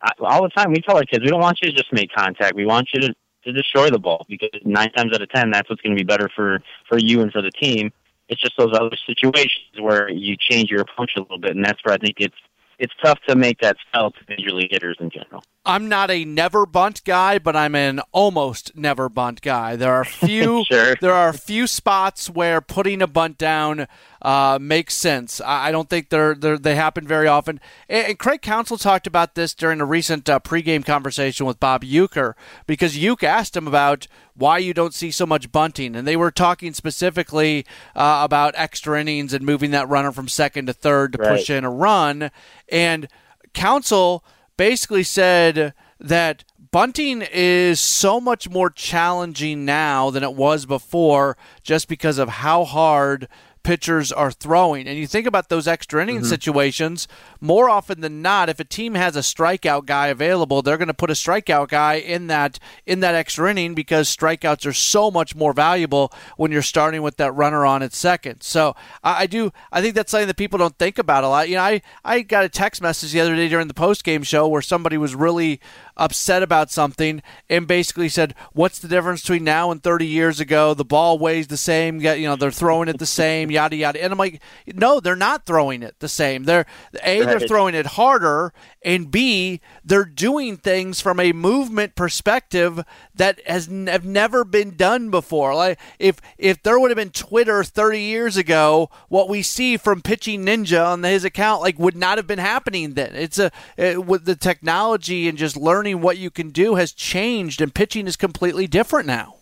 [0.00, 2.12] I, all the time we tell our kids, we don't want you to just make
[2.12, 2.54] contact.
[2.54, 5.68] We want you to to destroy the ball because nine times out of ten, that's
[5.68, 7.92] what's going to be better for for you and for the team.
[8.28, 11.82] It's just those other situations where you change your approach a little bit, and that's
[11.84, 12.36] where I think it's
[12.78, 15.42] it's tough to make that sell to major league hitters in general.
[15.68, 19.76] I'm not a never bunt guy, but I'm an almost never bunt guy.
[19.76, 20.96] There are few sure.
[21.02, 23.86] there are a few spots where putting a bunt down
[24.22, 25.42] uh, makes sense.
[25.42, 27.60] I, I don't think they're, they're, they happen very often.
[27.86, 31.84] And, and, Craig Counsell talked about this during a recent uh, pregame conversation with Bob
[31.84, 32.32] Uecker
[32.66, 36.30] because Ueck asked him about why you don't see so much bunting, and they were
[36.30, 41.18] talking specifically uh, about extra innings and moving that runner from second to third to
[41.18, 41.36] right.
[41.36, 42.30] push in a run.
[42.70, 43.06] And
[43.52, 44.24] Counsell–
[44.58, 51.88] basically said that bunting is so much more challenging now than it was before just
[51.88, 53.26] because of how hard
[53.62, 54.86] pitchers are throwing.
[54.86, 56.26] And you think about those extra inning mm-hmm.
[56.26, 57.08] situations,
[57.40, 60.94] more often than not, if a team has a strikeout guy available, they're going to
[60.94, 65.34] put a strikeout guy in that in that extra inning because strikeouts are so much
[65.34, 68.42] more valuable when you're starting with that runner on at second.
[68.42, 71.48] So I, I do I think that's something that people don't think about a lot.
[71.48, 74.22] You know, I, I got a text message the other day during the post game
[74.22, 75.60] show where somebody was really
[75.98, 80.74] upset about something and basically said, "What's the difference between now and 30 years ago?
[80.74, 82.00] The ball weighs the same.
[82.00, 83.50] You know, they're throwing it the same.
[83.50, 86.44] Yada yada." And I'm like, "No, they're not throwing it the same.
[86.44, 86.66] They're
[87.02, 92.84] a they're throwing it harder, and b they're doing things from a movement perspective
[93.14, 95.54] that has n- have never been done before.
[95.54, 100.02] Like if if there would have been Twitter 30 years ago, what we see from
[100.02, 103.14] Pitching Ninja on his account like would not have been happening then.
[103.14, 107.60] It's a it, with the technology and just learning what you can do has changed,
[107.60, 109.36] and pitching is completely different now.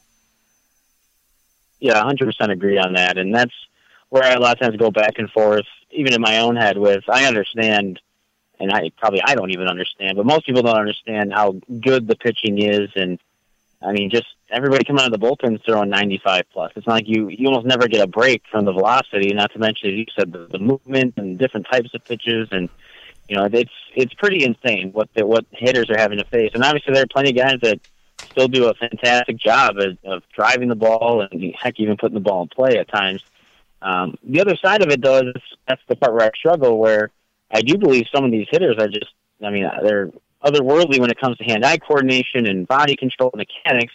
[1.79, 3.55] Yeah, 100% agree on that, and that's
[4.09, 6.79] where I a lot of times go back and forth, even in my own head.
[6.79, 8.01] With I understand
[8.59, 12.17] and I probably I don't even understand, but most people don't understand how good the
[12.17, 13.19] pitching is, and
[13.83, 16.73] I mean, just everybody coming out of the bullpen throwing 95 plus.
[16.77, 19.33] It's not like you you almost never get a break from the velocity.
[19.35, 22.69] Not to mention, as you said, the, the movement and different types of pitches, and
[23.29, 26.51] you know, it's it's pretty insane what the, what hitters are having to face.
[26.55, 27.81] And obviously, there are plenty of guys that
[28.31, 32.21] still do a fantastic job of, of driving the ball and heck, even putting the
[32.21, 33.23] ball in play at times.
[33.83, 35.35] Um, the other side of it, though, is
[35.69, 37.11] that's the part where I struggle where
[37.51, 39.12] I do believe some of these hitters are just,
[39.45, 40.11] I mean, they're
[40.43, 43.93] otherworldly when it comes to hand-eye coordination and body control mechanics.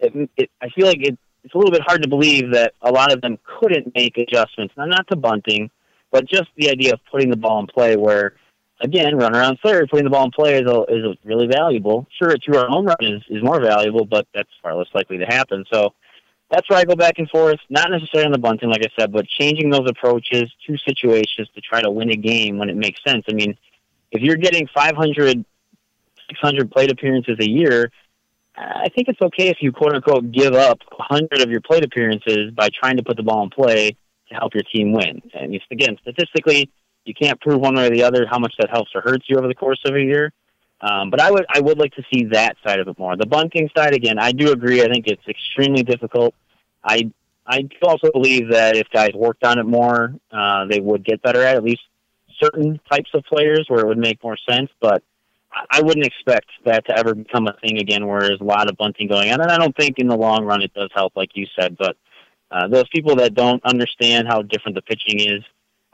[0.00, 2.90] It, it, I feel like it, it's a little bit hard to believe that a
[2.90, 4.74] lot of them couldn't make adjustments.
[4.76, 5.70] Now, not to bunting,
[6.10, 8.34] but just the idea of putting the ball in play where,
[8.80, 12.06] again, run around third, putting the ball in play is, a, is really valuable.
[12.18, 15.26] Sure, a two-run home run is, is more valuable, but that's far less likely to
[15.26, 15.64] happen.
[15.72, 15.94] So
[16.50, 17.58] that's where I go back and forth.
[17.70, 21.60] Not necessarily on the bunting, like I said, but changing those approaches to situations to
[21.60, 23.24] try to win a game when it makes sense.
[23.28, 23.56] I mean,
[24.12, 25.44] if you're getting 500,
[26.28, 27.90] 600 plate appearances a year,
[28.56, 32.52] I think it's okay if you quote unquote give up 100 of your plate appearances
[32.52, 33.96] by trying to put the ball in play
[34.28, 35.22] to help your team win.
[35.34, 36.70] And again, statistically,
[37.04, 39.36] you can't prove one way or the other how much that helps or hurts you
[39.36, 40.32] over the course of a year.
[40.80, 43.16] Um, but I would I would like to see that side of it more.
[43.16, 44.82] The bunting side, again, I do agree.
[44.82, 46.34] I think it's extremely difficult.
[46.82, 47.10] I
[47.46, 51.22] I do also believe that if guys worked on it more, uh, they would get
[51.22, 51.82] better at at least
[52.42, 54.70] certain types of players where it would make more sense.
[54.80, 55.02] But
[55.70, 58.76] I wouldn't expect that to ever become a thing again, where there's a lot of
[58.76, 59.40] bunting going on.
[59.40, 61.76] And I don't think in the long run it does help, like you said.
[61.78, 61.96] But
[62.50, 65.42] uh, those people that don't understand how different the pitching is,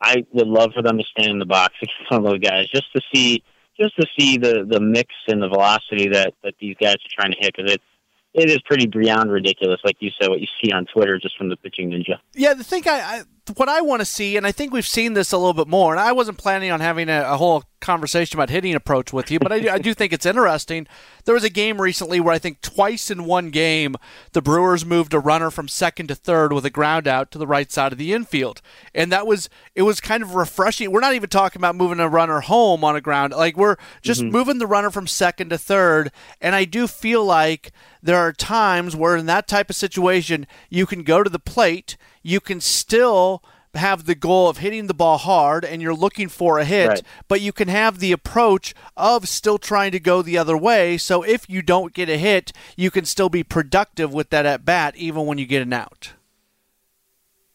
[0.00, 2.68] I would love for them to stand in the box against some of those guys
[2.70, 3.42] just to see
[3.78, 7.32] just to see the the mix and the velocity that that these guys are trying
[7.32, 7.84] to hit because it's
[8.32, 11.48] it is pretty beyond ridiculous, like you said, what you see on Twitter just from
[11.48, 12.18] the pitching ninja.
[12.34, 13.22] Yeah, the thing I, I
[13.56, 15.92] what I want to see, and I think we've seen this a little bit more,
[15.92, 19.38] and I wasn't planning on having a, a whole conversation about hitting approach with you,
[19.38, 20.86] but I, I, do think it's interesting.
[21.24, 23.96] There was a game recently where I think twice in one game
[24.32, 27.46] the Brewers moved a runner from second to third with a ground out to the
[27.46, 28.60] right side of the infield,
[28.94, 30.90] and that was it was kind of refreshing.
[30.90, 34.20] We're not even talking about moving a runner home on a ground, like we're just
[34.20, 34.32] mm-hmm.
[34.32, 38.94] moving the runner from second to third, and I do feel like there are times
[38.94, 43.42] where in that type of situation you can go to the plate you can still
[43.74, 47.02] have the goal of hitting the ball hard and you're looking for a hit, right.
[47.28, 50.98] but you can have the approach of still trying to go the other way.
[50.98, 54.64] So if you don't get a hit, you can still be productive with that at
[54.64, 56.12] bat, even when you get an out.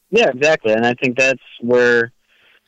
[0.10, 0.72] Yeah, exactly.
[0.72, 2.14] And I think that's where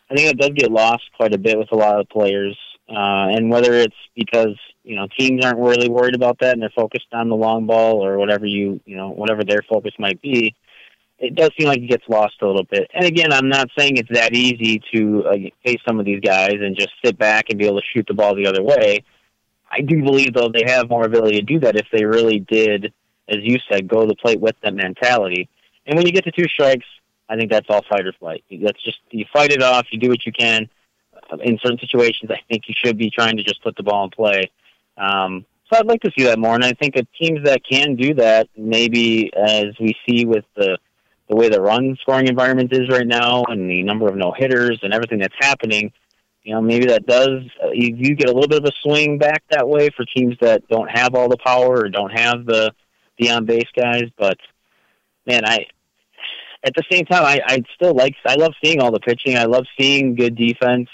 [0.09, 2.57] I think it does get lost quite a bit with a lot of players.
[2.89, 6.71] Uh, and whether it's because you know teams aren't really worried about that and they're
[6.73, 10.55] focused on the long ball or whatever you you know whatever their focus might be,
[11.19, 12.89] it does seem like it gets lost a little bit.
[12.93, 16.55] And again, I'm not saying it's that easy to uh, face some of these guys
[16.61, 19.03] and just sit back and be able to shoot the ball the other way.
[19.69, 22.93] I do believe, though, they have more ability to do that if they really did,
[23.27, 25.49] as you said, go to the plate with that mentality.
[25.85, 26.85] And when you get to two strikes,
[27.29, 28.43] I think that's all fight or flight.
[28.49, 29.87] That's just you fight it off.
[29.91, 30.69] You do what you can.
[31.43, 34.11] In certain situations, I think you should be trying to just put the ball in
[34.11, 34.49] play.
[34.97, 38.13] Um, so I'd like to see that more, and I think teams that can do
[38.13, 40.77] that, maybe as we see with the
[41.29, 44.79] the way the run scoring environment is right now, and the number of no hitters
[44.81, 45.91] and everything that's happening,
[46.43, 49.17] you know, maybe that does uh, you, you get a little bit of a swing
[49.17, 52.71] back that way for teams that don't have all the power or don't have the
[53.17, 54.05] the on base guys.
[54.17, 54.37] But
[55.25, 55.65] man, I
[56.63, 59.37] at the same time, I I still like I love seeing all the pitching.
[59.37, 60.87] I love seeing good defense.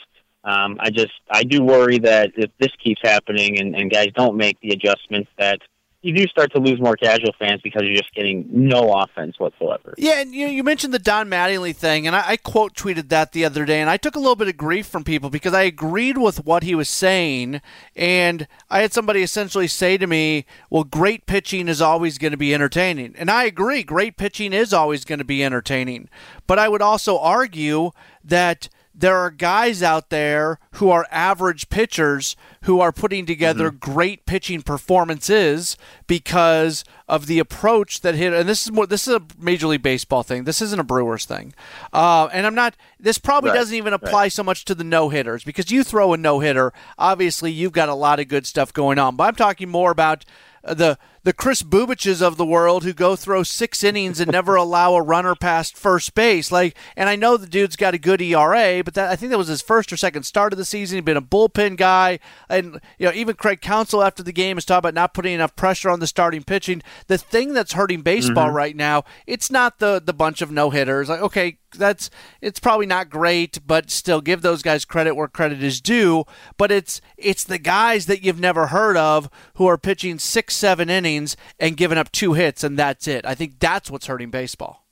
[0.44, 4.36] Um, I just I do worry that if this keeps happening and, and guys don't
[4.36, 5.60] make the adjustments that
[6.04, 9.94] you do start to lose more casual fans because you're just getting no offense whatsoever.
[9.98, 13.32] Yeah, and you, you mentioned the Don Mattingly thing, and I, I, quote tweeted that
[13.32, 15.62] the other day, and I took a little bit of grief from people because I
[15.62, 17.62] agreed with what he was saying,
[17.96, 22.38] and I had somebody essentially say to me, "Well, great pitching is always going to
[22.38, 26.10] be entertaining," and I agree, great pitching is always going to be entertaining,
[26.48, 27.92] but I would also argue
[28.26, 33.92] that there are guys out there who are average pitchers who are putting together mm-hmm.
[33.92, 38.34] great pitching performances because of the approach that hit.
[38.34, 38.86] And this is more.
[38.86, 40.44] This is a Major League Baseball thing.
[40.44, 41.54] This isn't a Brewers thing.
[41.92, 42.76] Uh, and I'm not.
[43.00, 43.58] This probably right.
[43.58, 44.32] doesn't even apply right.
[44.32, 46.72] so much to the no hitters because you throw a no hitter.
[46.98, 49.16] Obviously, you've got a lot of good stuff going on.
[49.16, 50.24] But I'm talking more about
[50.64, 54.94] the the Chris Bubiches of the world who go throw six innings and never allow
[54.94, 56.52] a runner past first base.
[56.52, 59.38] Like, and I know the dude's got a good ERA, but that, I think that
[59.38, 60.98] was his first or second start of the season.
[60.98, 64.66] He'd been a bullpen guy, and you know even Craig Counsell after the game is
[64.66, 66.82] talking about not putting enough pressure on the starting pitching.
[67.08, 68.56] The thing that's hurting baseball mm-hmm.
[68.56, 71.08] right now, it's not the the bunch of no hitters.
[71.08, 72.10] Like, okay, that's
[72.42, 76.26] it's probably not great, but still give those guys credit where credit is due.
[76.58, 80.90] But it's it's the guys that you've never heard of who are pitching six, seven
[80.90, 81.13] innings
[81.60, 83.26] and giving up two hits, and that's it.
[83.26, 84.86] I think that's what's hurting baseball.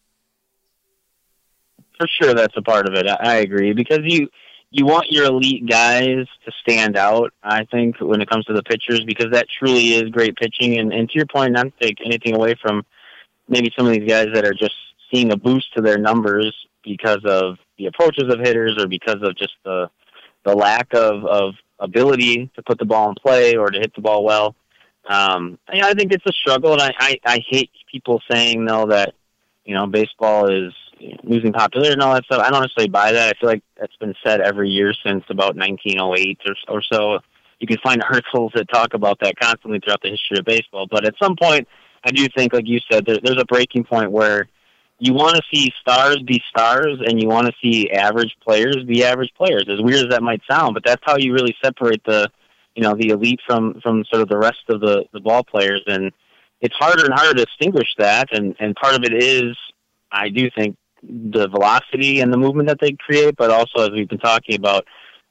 [1.97, 3.07] For sure, that's a part of it.
[3.07, 4.29] I agree because you
[4.71, 7.33] you want your elite guys to stand out.
[7.43, 10.79] I think when it comes to the pitchers, because that truly is great pitching.
[10.79, 12.85] And, and to your point, not to take anything away from
[13.49, 14.75] maybe some of these guys that are just
[15.13, 19.35] seeing a boost to their numbers because of the approaches of hitters or because of
[19.35, 19.89] just the
[20.43, 24.01] the lack of, of ability to put the ball in play or to hit the
[24.01, 24.55] ball well.
[25.07, 28.87] Um, I, I think it's a struggle, and I, I, I hate people saying though
[28.87, 29.13] that
[29.65, 30.73] you know baseball is
[31.23, 32.41] losing popularity and all that stuff.
[32.41, 33.35] I don't necessarily buy that.
[33.35, 37.19] I feel like that's been said every year since about 1908 or, or so.
[37.59, 40.87] You can find articles that talk about that constantly throughout the history of baseball.
[40.89, 41.67] But at some point,
[42.03, 44.47] I do think, like you said, there, there's a breaking point where
[45.01, 49.03] you want to see stars be stars and you want to see average players be
[49.03, 52.29] average players as weird as that might sound but that's how you really separate the
[52.75, 55.81] you know the elite from from sort of the rest of the the ball players
[55.87, 56.11] and
[56.61, 59.55] it's harder and harder to distinguish that and and part of it is
[60.11, 64.09] i do think the velocity and the movement that they create but also as we've
[64.09, 64.85] been talking about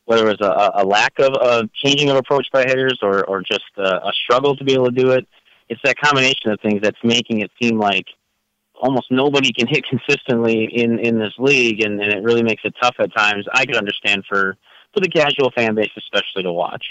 [0.07, 3.63] whether it's a, a lack of a changing of approach by hitters or or just
[3.77, 5.27] a, a struggle to be able to do it
[5.69, 8.07] it's that combination of things that's making it seem like
[8.81, 12.75] almost nobody can hit consistently in in this league, and, and it really makes it
[12.83, 13.47] tough at times.
[13.53, 14.57] I could understand for
[14.93, 16.85] for the casual fan base, especially to watch.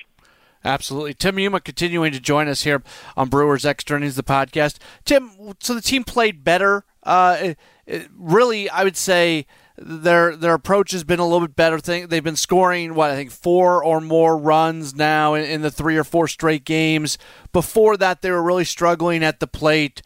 [0.63, 1.13] Absolutely.
[1.13, 2.84] Tim Muma continuing to join us here
[3.15, 4.78] on Brewers Extra Innings, the podcast.
[5.06, 6.84] Tim, so the team played better.
[7.04, 9.45] Uh, it, it really, I would say
[9.78, 11.80] their their approach has been a little bit better.
[11.80, 15.72] Thing they've been scoring what I think four or more runs now in, in the
[15.72, 17.17] three or four straight games.
[17.54, 20.02] Before that, they were really struggling at the plate.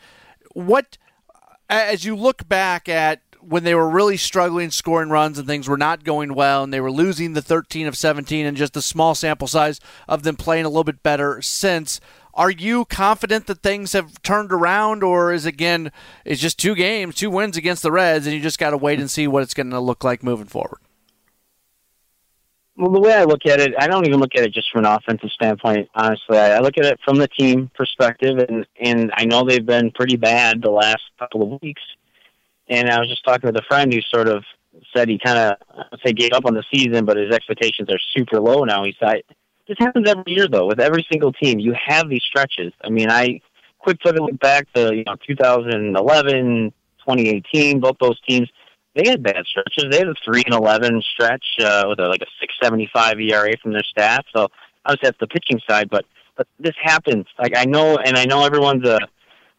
[0.54, 0.98] What
[1.70, 5.78] as you look back at when they were really struggling scoring runs and things were
[5.78, 9.16] not going well and they were losing the 13 of 17 and just the small
[9.16, 12.00] sample size of them playing a little bit better since
[12.34, 15.92] are you confident that things have turned around or is again
[16.26, 19.00] it's just two games two wins against the reds and you just got to wait
[19.00, 20.80] and see what it's going to look like moving forward
[22.76, 24.86] well, the way I look at it, I don't even look at it just from
[24.86, 25.90] an offensive standpoint.
[25.94, 29.92] Honestly, I, look at it from the team perspective, and and I know they've been
[29.92, 31.84] pretty bad the last couple of weeks.
[32.68, 34.44] And I was just talking with a friend who sort of
[34.96, 38.40] said he kind of say gave up on the season, but his expectations are super
[38.40, 38.84] low now.
[38.84, 39.22] He said
[39.68, 41.60] this happens every year though with every single team.
[41.60, 42.74] You have these stretches.
[42.84, 43.42] I mean, I
[43.80, 46.74] quick to look back to you know 2011,
[47.06, 48.50] 2018, both those teams
[48.96, 49.86] they had bad stretches.
[49.90, 53.20] They had a three and eleven stretch uh, with a, like a six seventy five
[53.20, 54.26] ERA from their staff.
[54.36, 54.48] So
[54.86, 56.06] I was at the pitching side, but
[56.38, 57.26] but this happens.
[57.40, 59.00] Like I know, and I know everyone's a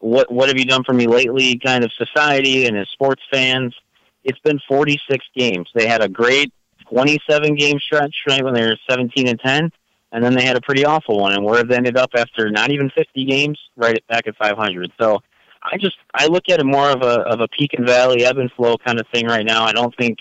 [0.04, 3.74] what what have you done for me lately kind of society and as sports fans.
[4.22, 5.68] It's been forty six games.
[5.74, 6.52] They had a great
[6.88, 9.72] twenty seven game stretch right when they were seventeen and ten,
[10.12, 11.32] and then they had a pretty awful one.
[11.32, 14.56] And where have they ended up after not even fifty games, right back at five
[14.56, 14.92] hundred.
[15.00, 15.20] So
[15.62, 18.36] I just I look at it more of a of a peak and valley, ebb
[18.36, 19.64] and flow kind of thing right now.
[19.64, 20.18] I don't think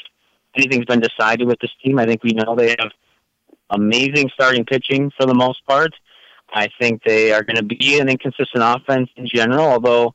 [0.56, 2.00] anything's been decided with this team.
[2.00, 2.92] I think we know they have
[3.70, 5.94] amazing starting pitching for the most part.
[6.54, 10.14] I think they are going to be an inconsistent offense in general, although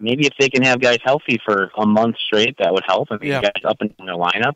[0.00, 3.08] maybe if they can have guys healthy for a month straight, that would help.
[3.10, 3.40] I mean, yeah.
[3.40, 4.54] guys up in their lineup.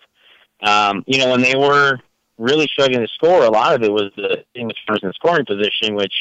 [0.63, 1.99] Um, you know, when they were
[2.37, 5.95] really struggling to score, a lot of it was the English runners in scoring position,
[5.95, 6.15] which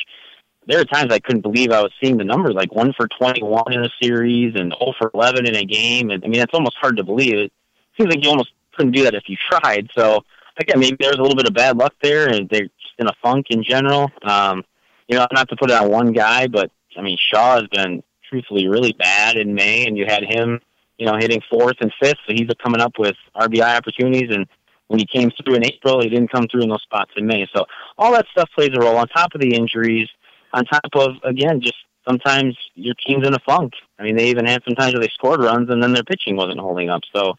[0.68, 3.74] there are times I couldn't believe I was seeing the numbers, like one for 21
[3.74, 6.12] in a series and 0 for 11 in a game.
[6.12, 7.36] And I mean, it's almost hard to believe.
[7.36, 7.52] It
[7.98, 9.90] seems like you almost couldn't do that if you tried.
[9.98, 10.24] So
[10.60, 13.14] again, maybe there's a little bit of bad luck there, and they're just in a
[13.22, 14.12] funk in general.
[14.24, 14.64] Um,
[15.10, 18.04] you know, not to put it on one guy, but I mean, Shaw has been
[18.30, 20.62] truthfully really bad in May, and you had him,
[20.98, 24.30] you know, hitting fourth and fifth, so he's coming up with RBI opportunities.
[24.34, 24.48] And
[24.88, 27.48] when he came through in April, he didn't come through in those spots in May.
[27.54, 27.66] So
[27.98, 30.08] all that stuff plays a role on top of the injuries,
[30.54, 31.76] on top of again just
[32.08, 33.74] sometimes your team's in a funk.
[33.98, 36.36] I mean, they even had some times where they scored runs and then their pitching
[36.36, 37.02] wasn't holding up.
[37.16, 37.36] So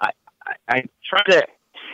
[0.00, 0.10] I
[0.46, 1.46] I, I try to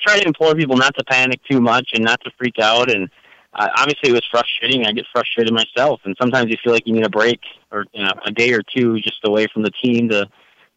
[0.03, 3.11] try to implore people not to panic too much and not to freak out and
[3.53, 4.86] uh, obviously it was frustrating.
[4.86, 7.40] I get frustrated myself, and sometimes you feel like you need a break
[7.72, 10.28] or you know a day or two just away from the team to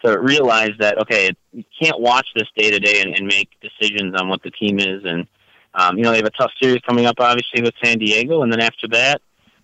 [0.03, 4.28] to realize that okay, you can't watch this day to day and make decisions on
[4.28, 5.03] what the team is.
[5.05, 5.28] And
[5.76, 8.51] um, you know they have a tough series coming up, obviously with San Diego, and
[8.51, 9.21] then after that,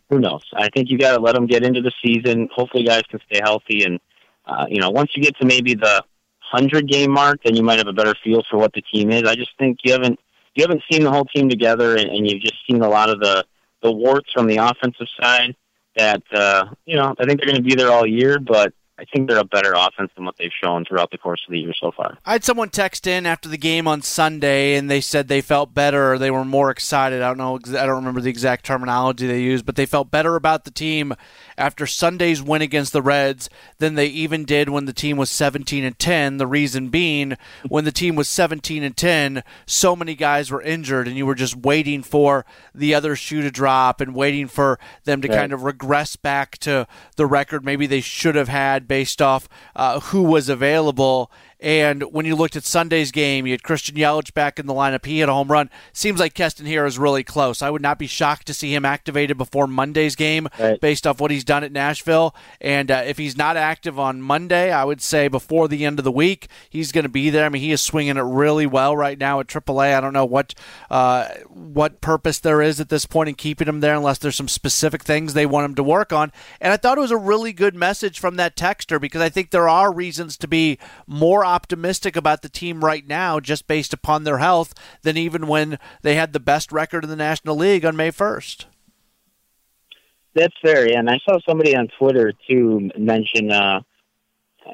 [0.09, 0.43] who knows?
[0.53, 2.47] I think you got to let them get into the season.
[2.53, 3.99] Hopefully, guys can stay healthy, and
[4.45, 6.03] uh, you know once you get to maybe the
[6.39, 9.23] hundred game mark, then you might have a better feel for what the team is.
[9.23, 10.19] I just think you haven't
[10.55, 13.19] you haven't seen the whole team together, and, and you've just seen a lot of
[13.19, 13.45] the
[13.81, 15.55] the warts from the offensive side.
[15.95, 19.05] That uh, you know, I think they're going to be there all year, but I
[19.05, 21.73] think they're a better offense than what they've shown throughout the course of the year
[21.79, 22.17] so far.
[22.25, 25.73] I had someone text in after the game on Sunday, and they said they felt
[25.73, 26.13] better.
[26.13, 27.21] or They were more excited.
[27.21, 27.55] I don't know.
[27.79, 31.13] I don't remember the exact terminology they used, but they felt better about the team
[31.57, 35.85] after Sunday's win against the Reds than they even did when the team was 17
[35.85, 36.35] and 10.
[36.35, 37.37] The reason being,
[37.69, 41.35] when the team was 17 and 10, so many guys were injured, and you were
[41.35, 42.45] just waiting for
[42.75, 45.37] the other shoe to drop and waiting for them to right.
[45.37, 46.85] kind of regress back to
[47.15, 51.31] the record maybe they should have had based off uh, who was available.
[51.59, 55.05] And when you looked at Sunday's game, you had Christian Yelich back in the lineup.
[55.05, 55.69] He had a home run.
[55.91, 57.61] Seems like Keston Hiura is really close.
[57.61, 60.79] I would not be shocked to see him activated before Monday's game right.
[60.79, 62.33] based off what he's done at Nashville.
[62.61, 66.05] And uh, if he's not active on Monday, I would say before the end of
[66.05, 67.45] the week, he's going to be there.
[67.45, 69.97] I mean, he is swinging it really well right now at AAA.
[69.97, 70.55] I don't know what
[70.89, 74.47] uh, what purpose there is at this point in keeping him there unless there's some
[74.47, 76.31] specific things they want him to work on.
[76.61, 79.51] And I thought it was a really good message from that texter because I think
[79.51, 84.23] there are reasons to be more optimistic about the team right now just based upon
[84.23, 87.95] their health than even when they had the best record in the National League on
[87.95, 88.65] May 1st.
[90.35, 90.99] That's fair, yeah.
[90.99, 93.81] And I saw somebody on Twitter too mention, uh,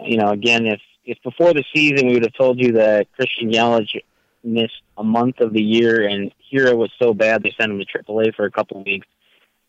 [0.04, 3.52] you know, again, if if before the season we would have told you that Christian
[3.52, 4.02] Yelich
[4.44, 7.86] missed a month of the year and Hiura was so bad they sent him to
[7.86, 9.08] AAA for a couple of weeks,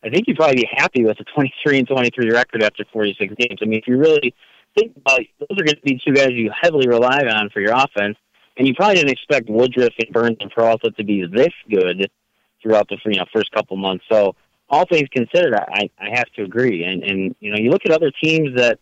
[0.03, 3.59] I think you'd probably be happy with a 23 and 23 record after 46 games.
[3.61, 4.33] I mean, if you really
[4.77, 7.61] think about it, those are going to be two guys you heavily rely on for
[7.61, 8.17] your offense.
[8.57, 12.09] And you probably didn't expect Woodruff and Burnes and Peralta to be this good
[12.61, 14.05] throughout the you know first couple months.
[14.11, 14.35] So
[14.69, 16.83] all things considered, I I have to agree.
[16.83, 18.79] And and you know you look at other teams that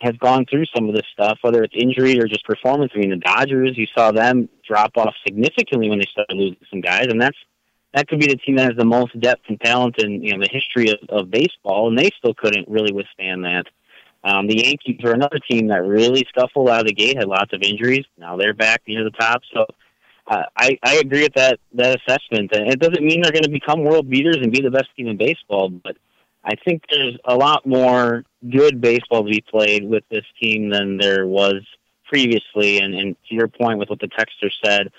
[0.00, 2.92] have gone through some of this stuff, whether it's injury or just performance.
[2.94, 6.80] I mean, the Dodgers, you saw them drop off significantly when they started losing some
[6.80, 7.36] guys, and that's
[7.94, 10.40] that could be the team that has the most depth and talent in you know
[10.40, 13.64] the history of, of baseball, and they still couldn't really withstand that.
[14.24, 17.52] Um, the Yankees are another team that really scuffled out of the gate, had lots
[17.52, 18.04] of injuries.
[18.16, 19.42] Now they're back near the top.
[19.54, 19.66] So
[20.26, 22.50] uh, I, I agree with that, that assessment.
[22.52, 25.06] And it doesn't mean they're going to become world beaters and be the best team
[25.06, 25.96] in baseball, but
[26.44, 30.96] I think there's a lot more good baseball to be played with this team than
[30.96, 31.62] there was
[32.06, 32.78] previously.
[32.78, 34.90] And, and to your point with what the texter said,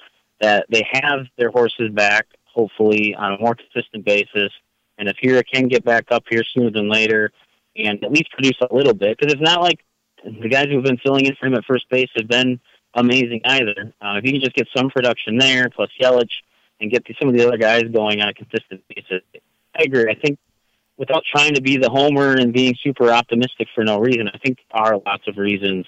[0.41, 4.51] that they have their horses back, hopefully, on a more consistent basis.
[4.97, 7.31] And if Hiura can get back up here sooner than later,
[7.85, 9.79] and at least produce a little bit because it's not like
[10.23, 12.59] the guys who've been filling in for him at first base have been
[12.93, 13.93] amazing either.
[14.01, 16.29] Uh, if you can just get some production there, plus Yelich,
[16.81, 19.21] and get some of the other guys going on a consistent basis,
[19.75, 20.09] I agree.
[20.09, 20.39] I think
[20.97, 24.59] without trying to be the homer and being super optimistic for no reason, I think
[24.73, 25.85] there are lots of reasons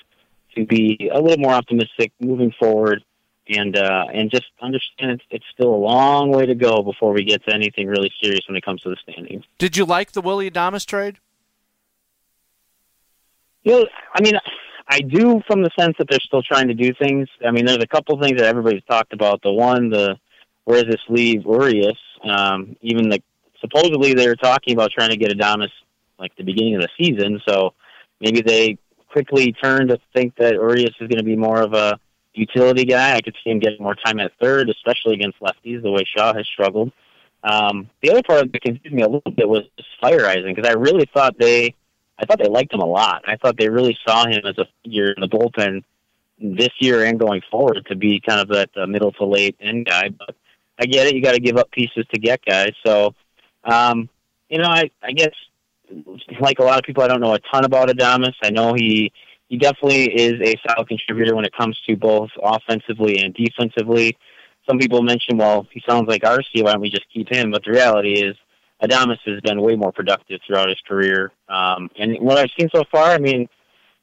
[0.55, 3.03] to be a little more optimistic moving forward.
[3.49, 7.25] And uh, and just understand it's, it's still a long way to go before we
[7.25, 9.43] get to anything really serious when it comes to the standings.
[9.57, 11.17] Did you like the Willy Adames trade?
[13.63, 14.33] You know, I mean,
[14.87, 17.27] I do from the sense that they're still trying to do things.
[17.45, 19.41] I mean, there's a couple things that everybody's talked about.
[19.41, 20.17] The one, the
[20.65, 21.97] where does this leave Urias?
[22.23, 23.21] Um, even the
[23.59, 25.69] supposedly they were talking about trying to get Adames
[26.19, 27.41] like the beginning of the season.
[27.47, 27.73] So
[28.19, 28.77] maybe they
[29.11, 31.99] quickly turn to think that Urias is going to be more of a
[32.33, 33.15] utility guy.
[33.15, 36.33] I could see him getting more time at third, especially against lefties, the way Shaw
[36.33, 36.91] has struggled.
[37.43, 39.63] Um, the other part that confused me a little bit was
[40.01, 41.73] Feyereisen because I really thought they,
[42.21, 43.23] I thought they liked him a lot.
[43.27, 45.83] I thought they really saw him as a figure in the bullpen
[46.39, 49.87] this year and going forward to be kind of that uh, middle to late end
[49.87, 50.09] guy.
[50.09, 50.35] But
[50.79, 52.73] I get it; you got to give up pieces to get guys.
[52.85, 53.15] So,
[53.63, 54.07] um,
[54.49, 55.33] you know, I, I guess
[56.39, 58.35] like a lot of people, I don't know a ton about Adames.
[58.43, 59.11] I know he
[59.49, 64.17] he definitely is a solid contributor when it comes to both offensively and defensively.
[64.69, 66.63] Some people mention, well, he sounds like Arcia.
[66.63, 67.51] Why don't we just keep him?
[67.51, 68.35] But the reality is,
[68.81, 71.31] Adames has been way more productive throughout his career.
[71.47, 73.47] Um, and what I've seen so far, I mean,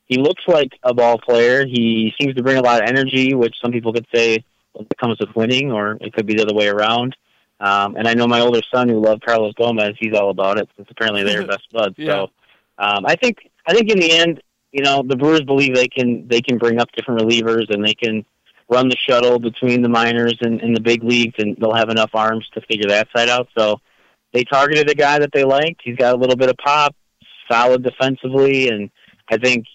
[0.07, 1.66] he looks like a ball player.
[1.66, 4.45] He seems to bring a lot of energy, which some people could say
[5.01, 7.16] comes with winning, or it could be the other way around.
[7.61, 9.97] Um, and I know my older son who loved Carlos Gomez.
[9.99, 11.95] He's all about it since apparently they're best buds.
[11.99, 12.12] yeah.
[12.12, 12.22] So
[12.79, 16.29] um, I think I think in the end, you know, the Brewers believe they can
[16.29, 18.24] they can bring up different relievers and they can
[18.68, 22.11] run the shuttle between the minors and, and the big leagues, and they'll have enough
[22.14, 23.49] arms to figure that side out.
[23.57, 23.81] So
[24.33, 25.81] they targeted a guy that they liked.
[25.83, 26.95] He's got a little bit of pop,
[27.51, 28.91] solid defensively, and
[29.31, 29.66] I think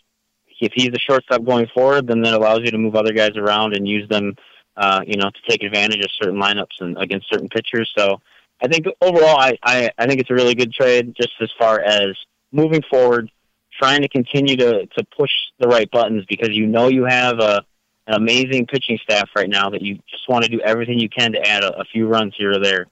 [0.60, 3.76] if he's the shortstop going forward, then that allows you to move other guys around
[3.76, 4.36] and use them,
[4.78, 7.92] uh, you know, to take advantage of certain lineups and against certain pitchers.
[7.98, 8.22] So
[8.62, 11.82] I think overall, I, I, I think it's a really good trade just as far
[11.82, 12.16] as
[12.52, 13.30] moving forward,
[13.78, 17.66] trying to continue to, to push the right buttons because you know you have a
[18.06, 21.32] an amazing pitching staff right now that you just want to do everything you can
[21.32, 22.88] to add a, a few runs here or there.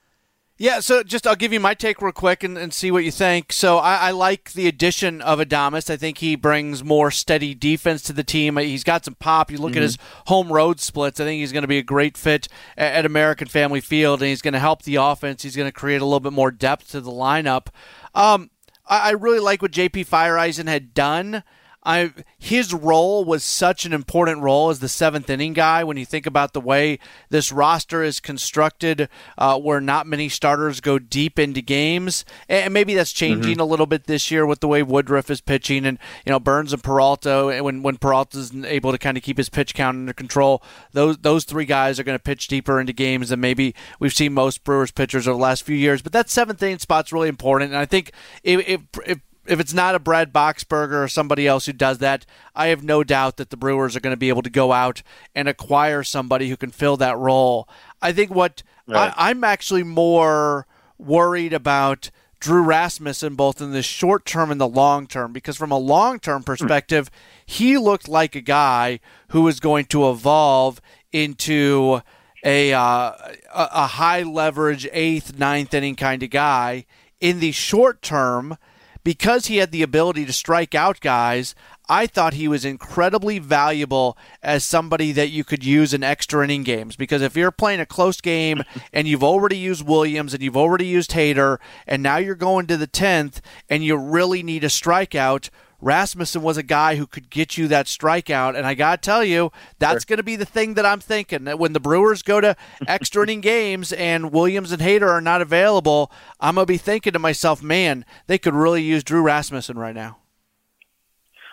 [0.62, 3.10] Yeah, so just I'll give you my take real quick and, and see what you
[3.10, 3.52] think.
[3.52, 5.90] So I, I, like the addition of Adames.
[5.90, 8.58] I think he brings more steady defense to the team.
[8.58, 9.50] He's got some pop.
[9.50, 9.80] You look mm-hmm.
[9.80, 9.98] at his
[10.28, 11.20] home road splits.
[11.20, 12.48] I think he's going to be a great fit
[12.78, 15.42] at, at American Family Field, and he's going to help the offense.
[15.42, 17.70] He's going to create a little bit more depth to the lineup.
[18.14, 18.52] Um,
[18.86, 21.42] I, I really like what JP Feyereisen had done
[21.84, 25.84] I his role was such an important role as the seventh inning guy.
[25.84, 30.80] When you think about the way this roster is constructed, uh, where not many starters
[30.80, 33.62] go deep into games, and maybe that's changing mm-hmm.
[33.62, 36.72] a little bit this year with the way Woodruff is pitching, and you know Burnes
[36.72, 37.48] and Peralta.
[37.48, 40.62] And when when Peralta's able to kind of keep his pitch count under control,
[40.92, 44.34] those those three guys are going to pitch deeper into games than maybe we've seen
[44.34, 46.04] most Brewers pitchers over the last few years.
[46.04, 48.12] But that seventh inning spot's really important, and I think
[48.44, 52.26] if, if, if if it's not a Brad Boxberger or somebody else who does that,
[52.56, 55.02] I have no doubt that the Brewers are going to be able to go out
[55.34, 57.68] and acquire somebody who can fill that role.
[58.02, 59.14] I think what right.
[59.18, 60.68] I, I'm actually more
[60.98, 65.72] worried about Drew Rasmussen both in the short term and the long term because from
[65.72, 67.10] a long term perspective,
[67.46, 70.82] he looked like a guy who was going to evolve
[71.12, 72.02] into
[72.44, 73.12] a uh,
[73.54, 76.86] a high leverage eighth, ninth inning kind of guy.
[77.20, 78.58] In the short term,
[79.04, 81.56] because he had the ability to strike out guys,
[81.90, 86.64] I thought he was incredibly valuable as somebody that you could use in extra inning
[86.64, 86.96] games.
[86.96, 90.86] Because if you're playing a close game and you've already used Williams and you've already
[90.86, 95.50] used Hader, and now you're going to the 10th and you really need a strikeout,
[95.82, 98.56] Rasmussen was a guy who could get you that strikeout.
[98.56, 100.10] And I got to tell you, that's sure.
[100.10, 101.46] going to be the thing that I'm thinking.
[101.46, 102.56] That when the Brewers go to
[102.88, 107.14] extra inning games and Williams and Hader are not available, I'm going to be thinking
[107.14, 110.18] to myself, man, they could really use Drew Rasmussen right now.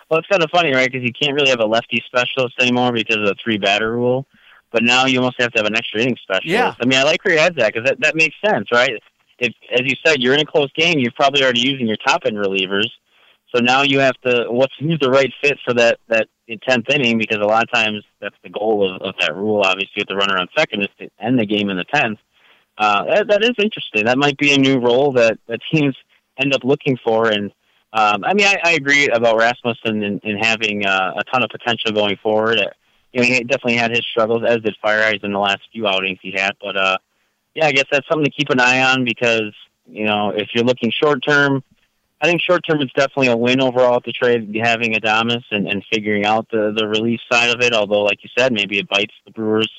[0.09, 0.91] Well, it's kind of funny, right?
[0.91, 4.25] Because you can't really have a lefty specialist anymore because of the three batter rule.
[4.71, 6.47] But now you almost have to have an extra inning specialist.
[6.47, 6.73] Yeah.
[6.79, 8.91] I mean, I like where your head's at because that, that makes sense, right?
[9.39, 12.23] If, as you said, you're in a close game, you're probably already using your top
[12.25, 12.87] end relievers
[13.53, 16.27] so now you have to what's who's the right fit for that that
[16.67, 19.61] tenth inning because a lot of times that's the goal of, of that rule.
[19.61, 22.19] Obviously, with the runner on second is to end the game in the tenth.
[22.77, 24.05] Uh, that, that is interesting.
[24.05, 25.95] That might be a new role that that teams
[26.39, 27.29] end up looking for.
[27.29, 27.51] And
[27.93, 31.49] um, I mean, I, I agree about Rasmussen in, in having uh, a ton of
[31.49, 32.59] potential going forward.
[32.59, 32.69] Uh,
[33.13, 36.19] you know, he definitely had his struggles, as did Feyereisen in the last few outings
[36.21, 36.53] he had.
[36.61, 36.97] But uh,
[37.55, 39.53] yeah, I guess that's something to keep an eye on because
[39.87, 41.63] you know if you're looking short term
[42.21, 45.67] I think short term it's definitely a win overall at the trade having Adames and,
[45.67, 47.73] and figuring out the the release side of it.
[47.73, 49.71] Although, like you said, maybe it bites the Brewers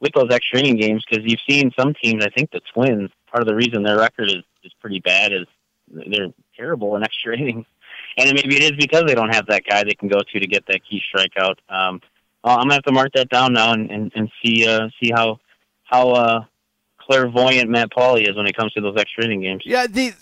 [0.00, 2.24] with those extra inning games because you've seen some teams.
[2.24, 3.10] I think the Twins.
[3.30, 5.46] Part of the reason their record is is pretty bad is
[5.88, 7.66] they're terrible in extra innings,
[8.16, 10.46] and maybe it is because they don't have that guy they can go to to
[10.46, 11.56] get that key strikeout.
[11.68, 12.00] Um,
[12.44, 15.38] I'm gonna have to mark that down now and and, and see uh, see how
[15.84, 16.44] how uh,
[16.98, 19.62] clairvoyant Matt Pauley is when it comes to those extra inning games.
[19.64, 20.14] Yeah, the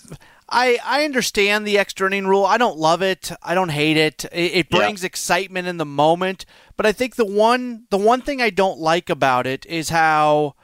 [0.53, 2.45] I, I understand the extra inning rule.
[2.45, 3.33] I don't love it.
[3.43, 4.27] I don't hate it.
[4.27, 5.07] It, it brings yeah.
[5.07, 6.45] excitement in the moment.
[6.77, 10.55] But I think the one the one thing I don't like about it is how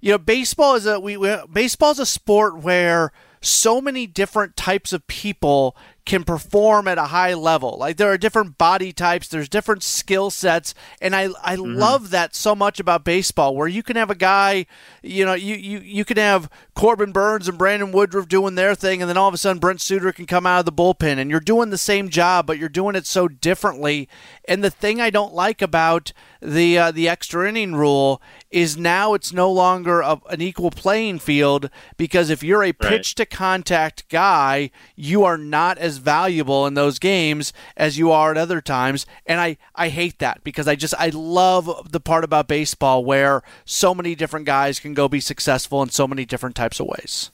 [0.00, 4.56] you know baseball is a we, we baseball is a sport where so many different
[4.56, 5.76] types of people
[6.06, 7.76] can perform at a high level.
[7.78, 11.74] Like there are different body types, there's different skill sets, and I I mm-hmm.
[11.74, 14.66] love that so much about baseball where you can have a guy,
[15.02, 19.02] you know, you you you can have Corbin Burnes and Brandon Woodruff doing their thing
[19.02, 21.30] and then all of a sudden Brent Suter can come out of the bullpen and
[21.30, 24.08] you're doing the same job but you're doing it so differently.
[24.46, 29.14] And the thing I don't like about the uh, the extra inning rule is now
[29.14, 34.08] it's no longer a, an equal playing field because if you're a pitch to contact
[34.08, 39.06] guy, you are not as valuable in those games as you are at other times.
[39.26, 43.42] And I, I hate that because I just I love the part about baseball where
[43.64, 47.30] so many different guys can go be successful in so many different types of ways.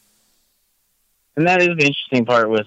[1.37, 2.67] And that is the interesting part with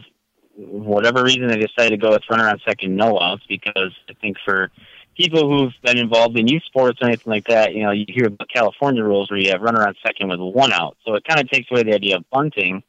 [0.55, 4.37] whatever reason they decided to go with runner on second, no outs, because I think
[4.43, 4.71] for
[5.15, 8.27] people who've been involved in youth sports or anything like that, you know, you hear
[8.27, 10.97] about California rules where you have runner on second with one out.
[11.05, 12.83] So it kind of takes away the idea of bunting,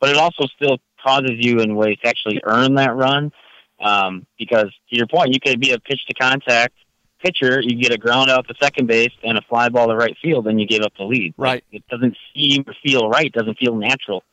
[0.00, 3.32] but it also still causes you in ways to actually earn that run.
[3.80, 6.74] Um, because to your point, you could be a pitch to contact
[7.22, 10.16] pitcher, you get a ground out to second base and a fly ball to right
[10.20, 11.34] field, and you give up the lead.
[11.36, 11.64] Right.
[11.70, 13.26] It doesn't seem or feel right.
[13.26, 14.24] It doesn't feel natural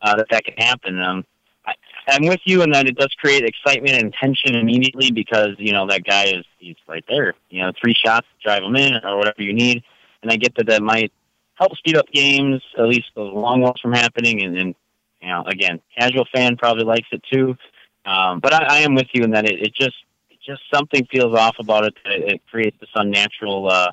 [0.00, 1.00] uh, that that can happen.
[1.00, 1.24] Um,
[2.08, 5.88] I'm with you in that it does create excitement and tension immediately because you know
[5.88, 7.34] that guy is he's right there.
[7.50, 9.82] You know, three shots drive him in or whatever you need,
[10.22, 11.12] and I get that that might
[11.54, 14.44] help speed up games, at least those long ones from happening.
[14.44, 14.74] And then,
[15.20, 17.56] you know, again, casual fan probably likes it too.
[18.04, 19.96] Um, but I, I am with you in that it, it just
[20.44, 21.94] just something feels off about it.
[22.04, 23.90] It, it creates this unnatural uh,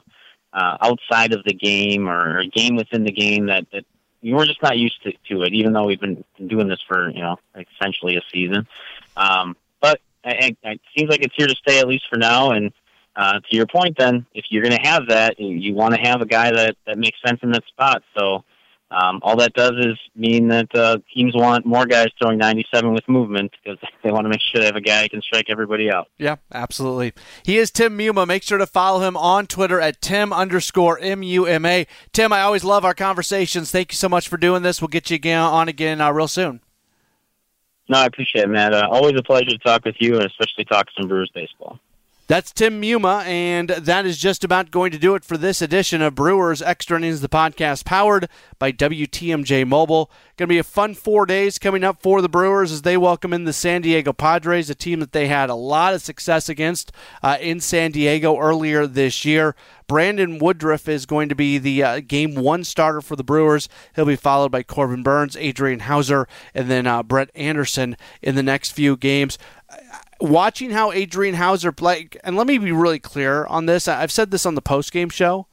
[0.53, 3.85] uh, outside of the game or a game within the game that that
[4.21, 7.21] we're just not used to, to it, even though we've been doing this for you
[7.21, 8.67] know essentially a season.
[9.17, 12.51] Um, but it, it seems like it's here to stay at least for now.
[12.51, 12.71] And
[13.15, 16.01] uh, to your point, then if you're going to have that, you, you want to
[16.01, 18.03] have a guy that that makes sense in that spot.
[18.17, 18.43] So
[18.93, 23.07] um, all that does is mean that uh, teams want more guys throwing 97 with
[23.07, 25.91] movement because they want to make sure they have a guy who can strike everybody
[25.91, 26.07] out.
[26.17, 27.13] Yeah, absolutely.
[27.43, 28.27] He is Tim Muma.
[28.27, 31.87] Make sure to follow him on Twitter at Tim underscore M-U-M-A.
[32.11, 33.71] Tim, I always love our conversations.
[33.71, 34.81] Thank you so much for doing this.
[34.81, 36.59] We'll get you again on again uh, real soon.
[37.89, 38.73] No, I appreciate it, Matt.
[38.73, 41.79] Uh, always a pleasure to talk with you and especially talk some Brewers baseball.
[42.27, 46.01] That's Tim Muma, and that is just about going to do it for this edition
[46.01, 50.09] of Brewers Extra Innings, the podcast powered by WTMJ Mobile.
[50.37, 53.33] Going to be a fun four days coming up for the Brewers as they welcome
[53.33, 56.93] in the San Diego Padres, a team that they had a lot of success against
[57.21, 59.53] uh, in San Diego earlier this year.
[59.85, 63.67] Brandon Woodruff is going to be the uh, game one starter for the Brewers.
[63.95, 68.43] He'll be followed by Corbin Burnes, Adrian Houser, and then uh, Brett Anderson in the
[68.43, 69.37] next few games
[70.23, 73.87] watching how Adrian Houser play, and let me be really clear on this.
[73.87, 75.47] I've said this on the post game show.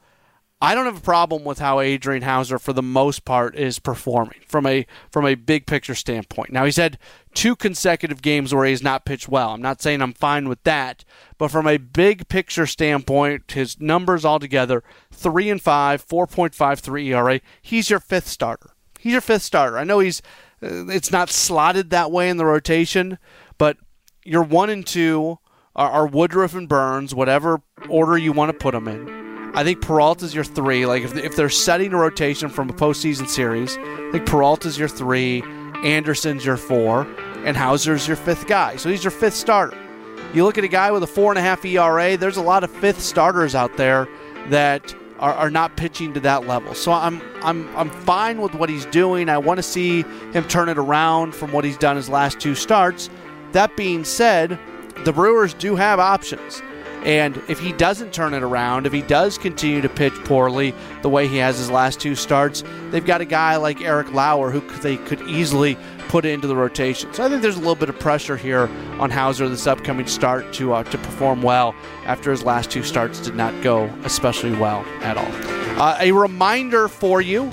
[0.63, 4.39] I don't have a problem with how Adrian Houser, for the most part, is performing
[4.47, 6.51] from a from a big picture standpoint.
[6.51, 6.99] Now he's had
[7.33, 9.49] two consecutive games where he's not pitched well.
[9.49, 11.03] I'm not saying I'm fine with that,
[11.39, 16.79] but from a big picture standpoint, his numbers altogether three and five, four point five
[16.79, 17.41] three ERA.
[17.61, 18.69] He's your fifth starter.
[18.99, 19.79] He's your fifth starter.
[19.79, 20.21] I know he's
[20.61, 23.17] uh, it's not slotted that way in the rotation,
[23.57, 23.77] but
[24.23, 25.39] your one and two
[25.75, 29.51] are, are Woodruff and Burnes, whatever order you want to put them in.
[29.53, 30.85] I think Peralta's your three.
[30.85, 34.87] Like if, if they're setting a rotation from a postseason series, I think Peralta's your
[34.87, 35.43] three,
[35.83, 37.01] Anderson's your four,
[37.45, 38.77] and Houser's your fifth guy.
[38.77, 39.77] So he's your fifth starter.
[40.33, 42.15] You look at a guy with a four and a half ERA.
[42.15, 44.07] There's a lot of fifth starters out there
[44.47, 46.73] that are, are not pitching to that level.
[46.73, 49.27] So I'm I'm I'm fine with what he's doing.
[49.27, 52.55] I want to see him turn it around from what he's done his last two
[52.55, 53.09] starts.
[53.51, 54.59] That being said,
[55.03, 56.61] the Brewers do have options.
[57.03, 61.09] And if he doesn't turn it around, if he does continue to pitch poorly the
[61.09, 64.61] way he has his last two starts, they've got a guy like Eric Lauer who
[64.81, 65.77] they could easily
[66.09, 67.11] put into the rotation.
[67.13, 70.53] So I think there's a little bit of pressure here on Houser this upcoming start
[70.53, 71.73] to uh, to perform well
[72.05, 75.81] after his last two starts did not go especially well at all.
[75.81, 77.51] Uh, a reminder for you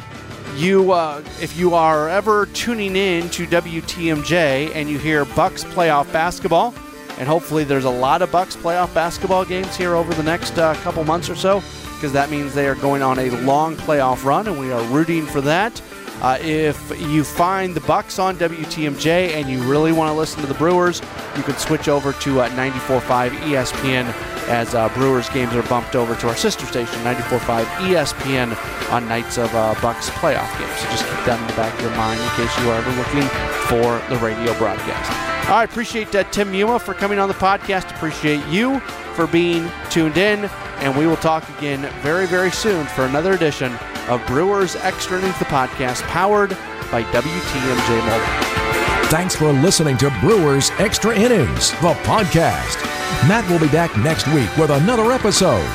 [0.59, 6.12] you uh, if you are ever tuning in to WTMJ and you hear Bucks playoff
[6.12, 6.74] basketball,
[7.18, 10.74] and hopefully there's a lot of Bucks playoff basketball games here over the next uh,
[10.76, 11.62] couple months or so,
[11.94, 15.26] because that means they are going on a long playoff run, and we are rooting
[15.26, 15.80] for that.
[16.20, 20.48] Uh, if you find the Bucks on WTMJ and you really want to listen to
[20.48, 21.00] the Brewers,
[21.36, 26.16] you can switch over to uh, 94.5 ESPN as uh, Brewers games are bumped over
[26.16, 30.80] to our sister station, 94.5 ESPN, on nights of uh, Bucks playoff games.
[30.80, 32.90] So just keep that in the back of your mind in case you are ever
[32.96, 33.28] looking
[33.68, 35.11] for the radio broadcast.
[35.49, 37.90] Right, appreciate uh, Tim Muma for coming on the podcast.
[37.94, 38.80] Appreciate you
[39.14, 40.44] for being tuned in,
[40.80, 43.72] and we will talk again very, very soon for another edition
[44.09, 46.51] of Brewers Extra Innings, the podcast powered
[46.90, 49.09] by WTMJ Mobile.
[49.09, 52.97] Thanks for listening to Brewers Extra Innings, the podcast.
[53.26, 55.66] Matt will be back next week with another episode.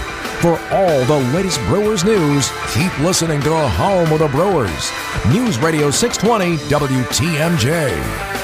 [0.42, 4.92] For all the latest Brewers news, keep listening to The Home of the Brewers.
[5.30, 8.43] News Radio 620 WTMJ.